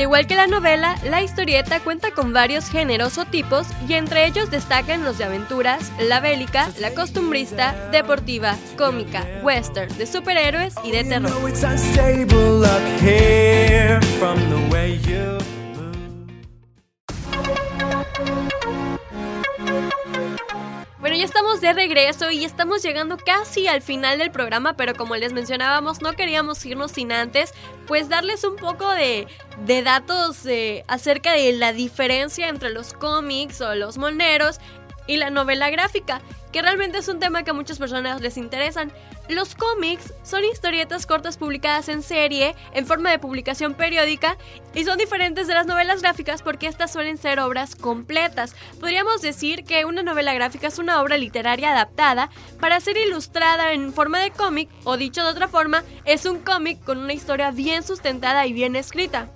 igual 0.06 0.28
que 0.28 0.36
la 0.36 0.46
novela, 0.46 0.94
la 1.04 1.20
historieta 1.20 1.80
cuenta 1.80 2.12
con 2.12 2.32
varios 2.32 2.68
géneros 2.68 3.18
o 3.18 3.24
tipos 3.24 3.66
y 3.88 3.94
entre 3.94 4.26
ellos 4.26 4.52
destacan 4.52 5.02
los 5.02 5.18
de 5.18 5.24
aventuras, 5.24 5.90
la 5.98 6.20
bélica, 6.20 6.70
la 6.78 6.94
costumbrista, 6.94 7.74
deportiva, 7.90 8.54
cómica, 8.78 9.26
western, 9.42 9.98
de 9.98 10.06
superhéroes 10.06 10.74
y 10.84 10.92
de 10.92 11.02
terror. 11.04 11.32
De 21.66 21.72
regreso 21.72 22.30
y 22.30 22.44
estamos 22.44 22.80
llegando 22.82 23.16
casi 23.16 23.66
al 23.66 23.82
final 23.82 24.18
del 24.18 24.30
programa, 24.30 24.74
pero 24.76 24.94
como 24.94 25.16
les 25.16 25.32
mencionábamos, 25.32 26.00
no 26.00 26.12
queríamos 26.12 26.64
irnos 26.64 26.92
sin 26.92 27.10
antes, 27.10 27.52
pues 27.88 28.08
darles 28.08 28.44
un 28.44 28.54
poco 28.54 28.88
de, 28.92 29.26
de 29.64 29.82
datos 29.82 30.46
eh, 30.46 30.84
acerca 30.86 31.32
de 31.32 31.52
la 31.54 31.72
diferencia 31.72 32.48
entre 32.48 32.70
los 32.70 32.92
cómics 32.92 33.60
o 33.60 33.74
los 33.74 33.98
moneros 33.98 34.60
y 35.08 35.16
la 35.16 35.30
novela 35.30 35.68
gráfica, 35.70 36.20
que 36.56 36.62
realmente 36.62 36.96
es 36.96 37.08
un 37.08 37.20
tema 37.20 37.42
que 37.42 37.50
a 37.50 37.52
muchas 37.52 37.76
personas 37.76 38.22
les 38.22 38.38
interesan. 38.38 38.90
Los 39.28 39.54
cómics 39.54 40.14
son 40.22 40.42
historietas 40.42 41.04
cortas 41.04 41.36
publicadas 41.36 41.90
en 41.90 42.00
serie, 42.00 42.54
en 42.72 42.86
forma 42.86 43.10
de 43.10 43.18
publicación 43.18 43.74
periódica, 43.74 44.38
y 44.74 44.82
son 44.86 44.96
diferentes 44.96 45.48
de 45.48 45.52
las 45.52 45.66
novelas 45.66 46.00
gráficas 46.00 46.40
porque 46.40 46.66
estas 46.66 46.90
suelen 46.90 47.18
ser 47.18 47.40
obras 47.40 47.76
completas. 47.76 48.56
Podríamos 48.80 49.20
decir 49.20 49.64
que 49.64 49.84
una 49.84 50.02
novela 50.02 50.32
gráfica 50.32 50.68
es 50.68 50.78
una 50.78 51.02
obra 51.02 51.18
literaria 51.18 51.72
adaptada 51.72 52.30
para 52.58 52.80
ser 52.80 52.96
ilustrada 52.96 53.74
en 53.74 53.92
forma 53.92 54.18
de 54.20 54.30
cómic, 54.30 54.70
o 54.84 54.96
dicho 54.96 55.24
de 55.24 55.32
otra 55.32 55.48
forma, 55.48 55.84
es 56.06 56.24
un 56.24 56.38
cómic 56.38 56.82
con 56.84 56.96
una 56.96 57.12
historia 57.12 57.50
bien 57.50 57.82
sustentada 57.82 58.46
y 58.46 58.54
bien 58.54 58.76
escrita. 58.76 59.28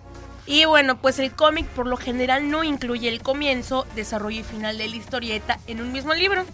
Y 0.47 0.65
bueno, 0.65 0.99
pues 1.03 1.19
el 1.19 1.33
cómic 1.33 1.67
por 1.67 1.87
lo 1.87 1.99
general 1.99 2.51
no 2.51 2.65
incluye 2.65 3.11
el 3.11 3.21
comienzo, 3.21 3.87
desarrollo 3.95 4.41
y 4.41 4.43
final 4.43 4.79
de 4.79 4.89
la 4.89 4.97
historieta 4.97 5.61
en 5.67 5.83
un 5.83 5.93
mismo 5.93 6.15
libro, 6.15 6.47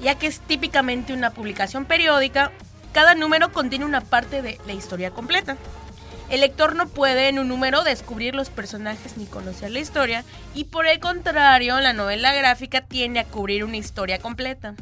ya 0.00 0.16
que 0.16 0.26
es 0.26 0.40
típicamente 0.40 1.12
una 1.12 1.30
publicación 1.30 1.84
periódica, 1.84 2.52
cada 2.92 3.14
número 3.14 3.52
contiene 3.52 3.84
una 3.84 4.00
parte 4.00 4.42
de 4.42 4.58
la 4.66 4.72
historia 4.72 5.10
completa. 5.10 5.56
El 6.30 6.40
lector 6.40 6.74
no 6.74 6.88
puede 6.88 7.28
en 7.28 7.38
un 7.38 7.48
número 7.48 7.84
descubrir 7.84 8.34
los 8.34 8.48
personajes 8.48 9.16
ni 9.16 9.26
conocer 9.26 9.70
la 9.70 9.80
historia, 9.80 10.24
y 10.54 10.64
por 10.64 10.86
el 10.86 11.00
contrario, 11.00 11.80
la 11.80 11.92
novela 11.92 12.32
gráfica 12.32 12.80
tiende 12.80 13.20
a 13.20 13.24
cubrir 13.24 13.64
una 13.64 13.76
historia 13.76 14.18
completa. 14.18 14.74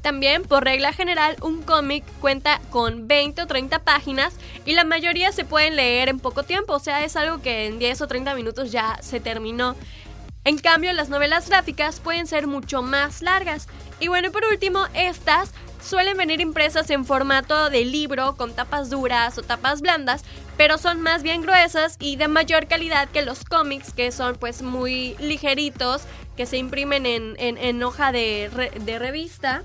También, 0.00 0.44
por 0.44 0.62
regla 0.62 0.92
general, 0.92 1.36
un 1.42 1.62
cómic 1.62 2.04
cuenta 2.20 2.60
con 2.70 3.08
20 3.08 3.42
o 3.42 3.46
30 3.48 3.80
páginas 3.80 4.34
y 4.64 4.74
la 4.74 4.84
mayoría 4.84 5.32
se 5.32 5.44
pueden 5.44 5.74
leer 5.74 6.08
en 6.08 6.20
poco 6.20 6.44
tiempo, 6.44 6.74
o 6.74 6.78
sea, 6.78 7.04
es 7.04 7.16
algo 7.16 7.42
que 7.42 7.66
en 7.66 7.80
10 7.80 8.02
o 8.02 8.06
30 8.06 8.34
minutos 8.36 8.70
ya 8.70 8.98
se 9.02 9.18
terminó. 9.18 9.74
En 10.46 10.58
cambio, 10.58 10.92
las 10.92 11.08
novelas 11.08 11.48
gráficas 11.48 11.98
pueden 11.98 12.28
ser 12.28 12.46
mucho 12.46 12.80
más 12.80 13.20
largas. 13.20 13.66
Y 13.98 14.06
bueno, 14.06 14.30
por 14.30 14.44
último, 14.44 14.86
estas 14.94 15.50
suelen 15.82 16.16
venir 16.16 16.40
impresas 16.40 16.88
en 16.90 17.04
formato 17.04 17.68
de 17.68 17.84
libro 17.84 18.36
con 18.36 18.54
tapas 18.54 18.88
duras 18.88 19.36
o 19.38 19.42
tapas 19.42 19.80
blandas, 19.80 20.22
pero 20.56 20.78
son 20.78 21.00
más 21.02 21.24
bien 21.24 21.42
gruesas 21.42 21.96
y 21.98 22.14
de 22.14 22.28
mayor 22.28 22.68
calidad 22.68 23.08
que 23.08 23.22
los 23.22 23.44
cómics, 23.44 23.92
que 23.92 24.12
son 24.12 24.36
pues 24.36 24.62
muy 24.62 25.16
ligeritos, 25.18 26.02
que 26.36 26.46
se 26.46 26.58
imprimen 26.58 27.06
en, 27.06 27.82
hoja 27.82 28.12
de 28.12 28.98
revista. 29.00 29.64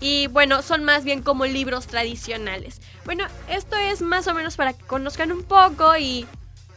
Y 0.00 0.26
bueno, 0.26 0.62
son 0.62 0.82
más 0.82 1.04
bien 1.04 1.22
como 1.22 1.46
libros 1.46 1.86
tradicionales. 1.86 2.80
Bueno, 3.04 3.26
esto 3.48 3.76
es 3.76 4.02
más 4.02 4.26
o 4.26 4.34
menos 4.34 4.56
para 4.56 4.72
que 4.72 4.84
conozcan 4.84 5.30
un 5.30 5.44
poco 5.44 5.96
y 5.96 6.26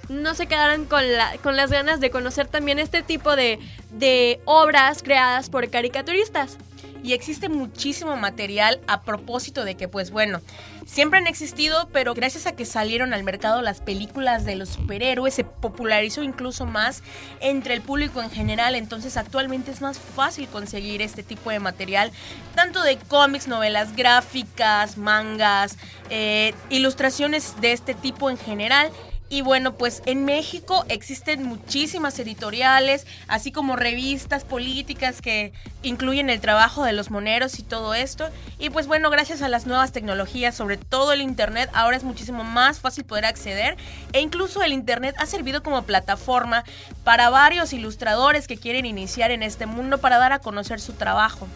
no 0.10 0.34
se 0.36 0.48
quedaran 0.48 0.86
con, 0.86 1.12
la- 1.14 1.38
con 1.42 1.56
las 1.56 1.72
ganas 1.72 2.00
de 2.00 2.10
conocer 2.10 2.48
también 2.48 2.80
este 2.80 3.04
tipo 3.04 3.36
de, 3.36 3.60
de 3.92 4.42
obras 4.46 5.04
creadas 5.04 5.50
por 5.50 5.70
caricaturistas. 5.70 6.58
y 7.02 7.14
existe 7.14 7.48
muchísimo 7.48 8.18
material 8.18 8.82
a 8.88 9.04
propósito 9.04 9.64
de 9.64 9.76
que, 9.76 9.88
pues 9.88 10.12
bueno, 10.12 10.42
siempre 10.86 11.18
han 11.20 11.28
existido, 11.28 11.88
pero 11.94 12.14
gracias 12.14 12.46
a 12.46 12.58
que 12.58 12.66
salieron 12.66 13.14
al 13.14 13.24
mercado 13.24 13.62
las 13.62 13.80
películas 13.80 14.44
de 14.44 14.58
los 14.58 14.68
superhéroes, 14.68 15.34
se 15.34 15.46
popularizó 15.46 16.24
incluso 16.24 16.66
más 16.66 17.02
entre 17.40 17.74
el 17.74 17.82
público 17.82 18.22
en 18.22 18.30
general, 18.30 18.76
entonces 18.76 19.16
actualmente 19.16 19.72
es 19.72 19.80
más 19.80 19.98
fácil 19.98 20.50
conseguir 20.50 21.02
este 21.02 21.24
tipo 21.24 21.52
de 21.52 21.60
material, 21.62 22.12
tanto 22.54 22.82
de 22.84 22.98
cómics, 22.98 23.48
novelas 23.48 23.96
gráficas, 23.96 24.98
mangas, 24.98 25.78
eh, 26.10 26.54
ilustraciones 26.70 27.62
de 27.62 27.72
este 27.72 27.94
tipo 27.94 28.30
en 28.30 28.38
general. 28.38 28.92
Y 29.32 29.42
bueno, 29.44 29.76
pues 29.76 30.02
en 30.08 30.26
México 30.26 30.86
existen 30.90 31.44
muchísimas 31.44 32.18
editoriales, 32.18 33.06
así 33.28 33.52
como 33.52 33.76
revistas 33.76 34.44
políticas 34.44 35.22
que 35.22 35.54
incluyen 35.84 36.32
el 36.32 36.42
trabajo 36.42 36.84
de 36.84 36.94
los 36.94 37.12
moneros 37.12 37.60
y 37.60 37.64
todo 37.64 37.94
esto. 37.94 38.28
Y 38.58 38.72
pues 38.72 38.88
bueno, 38.88 39.12
gracias 39.12 39.44
a 39.44 39.50
las 39.50 39.68
nuevas 39.68 39.92
tecnologías, 39.92 40.56
sobre 40.56 40.78
todo 40.78 41.14
el 41.14 41.22
Internet, 41.22 41.70
ahora 41.74 41.96
es 41.96 42.04
muchísimo 42.04 42.44
más 42.44 42.80
fácil 42.80 43.06
poder 43.06 43.26
acceder. 43.26 43.78
E 44.14 44.22
incluso 44.22 44.64
el 44.64 44.74
Internet 44.74 45.16
ha 45.20 45.28
servido 45.28 45.62
como 45.62 45.84
plataforma 45.84 46.64
para 47.04 47.30
varios 47.30 47.72
ilustradores 47.72 48.48
que 48.48 48.58
quieren 48.58 48.88
iniciar 48.88 49.30
en 49.30 49.44
este 49.44 49.68
mundo 49.68 50.00
para 50.00 50.18
dar 50.18 50.34
a 50.34 50.40
conocer 50.40 50.82
su 50.82 50.94
trabajo. 50.94 51.48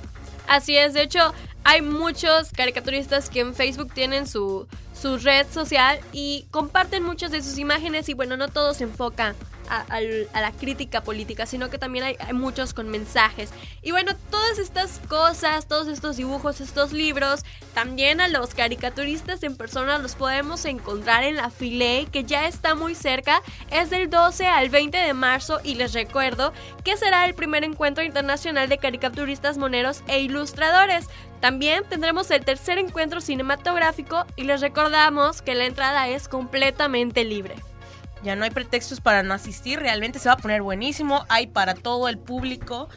Así 0.47 0.77
es, 0.77 0.93
de 0.93 1.01
hecho, 1.01 1.33
hay 1.63 1.81
muchos 1.81 2.51
caricaturistas 2.51 3.29
que 3.29 3.39
en 3.39 3.55
Facebook 3.55 3.93
tienen 3.93 4.27
su, 4.27 4.67
su 5.03 5.17
red 5.17 5.45
social 5.51 5.99
y 6.13 6.45
comparten 6.49 7.03
muchas 7.03 7.29
de 7.29 7.41
sus 7.41 7.57
imágenes 7.57 8.07
y 8.07 8.13
bueno, 8.13 8.37
no 8.37 8.47
todo 8.47 8.73
se 8.73 8.85
enfoca 8.85 9.35
a, 9.69 10.01
la 10.01 10.51
crítica 10.51 11.01
política, 11.03 11.45
sino 11.45 11.69
que 11.69 11.77
también 11.77 12.05
hay, 12.05 12.15
hay 12.19 12.33
muchos 12.33 12.73
con 12.73 12.89
mensajes. 12.89 13.51
Y 13.81 13.91
bueno, 13.91 14.13
todas 14.29 14.59
estas 14.59 14.99
cosas, 15.07 15.67
todos 15.67 15.87
estos 15.87 16.17
dibujos, 16.17 16.61
estos 16.61 16.91
libros, 16.91 17.43
también 17.73 18.21
a 18.21 18.27
los 18.27 18.53
caricaturistas 18.53 19.43
en 19.43 19.55
persona 19.55 19.97
los 19.97 20.15
podemos 20.15 20.65
encontrar 20.65 21.23
en 21.23 21.35
la 21.35 21.49
Filey, 21.49 22.05
que 22.05 22.23
ya 22.23 22.47
está 22.47 22.75
muy 22.75 22.95
cerca, 22.95 23.41
es 23.71 23.89
del 23.89 24.09
12 24.09 24.45
al 24.47 24.69
20 24.69 24.97
de 24.97 25.13
marzo 25.13 25.59
y 25.63 25.75
les 25.75 25.93
recuerdo 25.93 26.53
que 26.83 26.97
será 26.97 27.25
el 27.25 27.33
primer 27.33 27.63
encuentro 27.63 28.03
internacional 28.03 28.69
de 28.69 28.77
caricaturistas 28.77 29.57
moneros 29.57 30.03
e 30.07 30.19
ilustradores. 30.21 31.07
También 31.39 31.83
tendremos 31.89 32.31
el 32.31 32.45
tercer 32.45 32.77
encuentro 32.77 33.19
cinematográfico 33.19 34.25
y 34.35 34.43
les 34.43 34.61
recordamos 34.61 35.41
que 35.41 35.55
la 35.55 35.65
entrada 35.65 36.07
es 36.07 36.27
completamente 36.27 37.23
libre. 37.23 37.55
Ya 38.23 38.35
no 38.35 38.43
hay 38.45 38.51
pretextos 38.51 39.01
para 39.01 39.21
no 39.21 39.33
asistir, 39.33 39.79
realmente 39.79 40.19
se 40.19 40.29
va 40.29 40.33
a 40.33 40.37
poner 40.37 40.61
buenísimo, 40.61 41.25
hay 41.29 41.47
para 41.47 41.73
todo 41.73 42.07
el 42.07 42.17
público. 42.17 42.89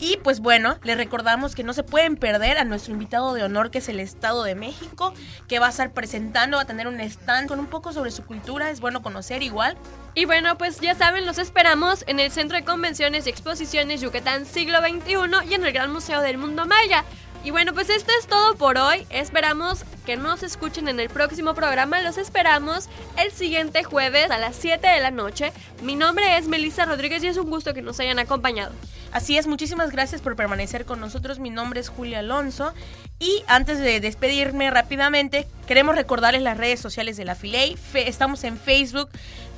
Y 0.00 0.16
pues 0.16 0.40
bueno, 0.40 0.78
les 0.82 0.96
recordamos 0.96 1.54
que 1.54 1.62
no 1.62 1.74
se 1.74 1.82
pueden 1.82 2.16
perder 2.16 2.56
a 2.56 2.64
nuestro 2.64 2.94
invitado 2.94 3.34
de 3.34 3.42
honor, 3.42 3.70
que 3.70 3.78
es 3.78 3.88
el 3.90 4.00
Estado 4.00 4.42
de 4.44 4.54
México, 4.54 5.12
que 5.46 5.58
va 5.58 5.66
a 5.66 5.70
estar 5.70 5.92
presentando, 5.92 6.56
va 6.56 6.62
a 6.62 6.66
tener 6.66 6.88
un 6.88 6.98
stand 7.00 7.48
con 7.48 7.60
un 7.60 7.66
poco 7.66 7.92
sobre 7.92 8.10
su 8.10 8.24
cultura, 8.24 8.70
es 8.70 8.80
bueno 8.80 9.02
conocer 9.02 9.42
igual. 9.42 9.76
Y 10.14 10.24
bueno, 10.24 10.56
pues 10.56 10.80
ya 10.80 10.94
saben, 10.94 11.26
los 11.26 11.36
esperamos 11.36 12.04
en 12.06 12.18
el 12.18 12.30
Centro 12.30 12.56
de 12.56 12.64
Convenciones 12.64 13.26
y 13.26 13.30
Exposiciones 13.30 14.00
Yucatán 14.00 14.46
Siglo 14.46 14.78
XXI 14.80 15.50
y 15.50 15.54
en 15.54 15.64
el 15.66 15.72
Gran 15.72 15.92
Museo 15.92 16.22
del 16.22 16.38
Mundo 16.38 16.64
Maya. 16.64 17.04
Y 17.42 17.52
bueno, 17.52 17.72
pues 17.72 17.88
esto 17.88 18.12
es 18.18 18.26
todo 18.26 18.54
por 18.56 18.76
hoy. 18.76 19.06
Esperamos 19.08 19.84
que 20.04 20.16
nos 20.16 20.42
escuchen 20.42 20.88
en 20.88 21.00
el 21.00 21.08
próximo 21.08 21.54
programa. 21.54 22.02
Los 22.02 22.18
esperamos 22.18 22.90
el 23.16 23.32
siguiente 23.32 23.82
jueves 23.82 24.30
a 24.30 24.36
las 24.36 24.56
7 24.56 24.86
de 24.86 25.00
la 25.00 25.10
noche. 25.10 25.50
Mi 25.82 25.96
nombre 25.96 26.36
es 26.36 26.48
Melissa 26.48 26.84
Rodríguez 26.84 27.24
y 27.24 27.28
es 27.28 27.38
un 27.38 27.48
gusto 27.48 27.72
que 27.72 27.80
nos 27.80 27.98
hayan 27.98 28.18
acompañado. 28.18 28.72
Así 29.10 29.38
es, 29.38 29.46
muchísimas 29.46 29.90
gracias 29.90 30.20
por 30.20 30.36
permanecer 30.36 30.84
con 30.84 31.00
nosotros. 31.00 31.38
Mi 31.38 31.48
nombre 31.48 31.80
es 31.80 31.88
Julia 31.88 32.18
Alonso. 32.18 32.74
Y 33.18 33.42
antes 33.46 33.78
de 33.78 34.00
despedirme 34.00 34.70
rápidamente, 34.70 35.46
queremos 35.66 35.96
recordarles 35.96 36.42
las 36.42 36.58
redes 36.58 36.78
sociales 36.78 37.16
de 37.16 37.24
la 37.24 37.34
Filey. 37.34 37.78
Estamos 37.94 38.44
en 38.44 38.58
Facebook 38.58 39.08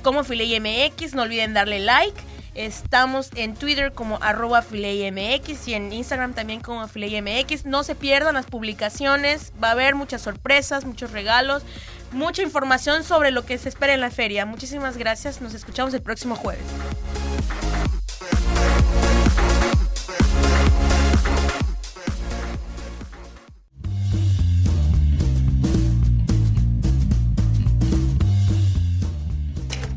como 0.03 0.23
Filey 0.23 0.57
MX, 0.59 1.15
no 1.15 1.23
olviden 1.23 1.53
darle 1.53 1.79
like. 1.79 2.19
Estamos 2.55 3.29
en 3.35 3.55
Twitter 3.55 3.93
como 3.93 4.17
arroba 4.21 4.63
y 4.71 5.73
en 5.73 5.91
Instagram 5.91 6.33
también 6.33 6.61
como 6.61 6.87
FileyMX. 6.87 7.65
No 7.65 7.83
se 7.83 7.95
pierdan 7.95 8.35
las 8.35 8.45
publicaciones, 8.45 9.53
va 9.61 9.69
a 9.69 9.71
haber 9.71 9.95
muchas 9.95 10.21
sorpresas, 10.21 10.85
muchos 10.85 11.11
regalos, 11.11 11.63
mucha 12.11 12.41
información 12.41 13.03
sobre 13.03 13.31
lo 13.31 13.45
que 13.45 13.57
se 13.57 13.69
espera 13.69 13.93
en 13.93 14.01
la 14.01 14.11
feria. 14.11 14.45
Muchísimas 14.45 14.97
gracias, 14.97 15.41
nos 15.41 15.53
escuchamos 15.53 15.93
el 15.93 16.01
próximo 16.01 16.35
jueves. 16.35 16.63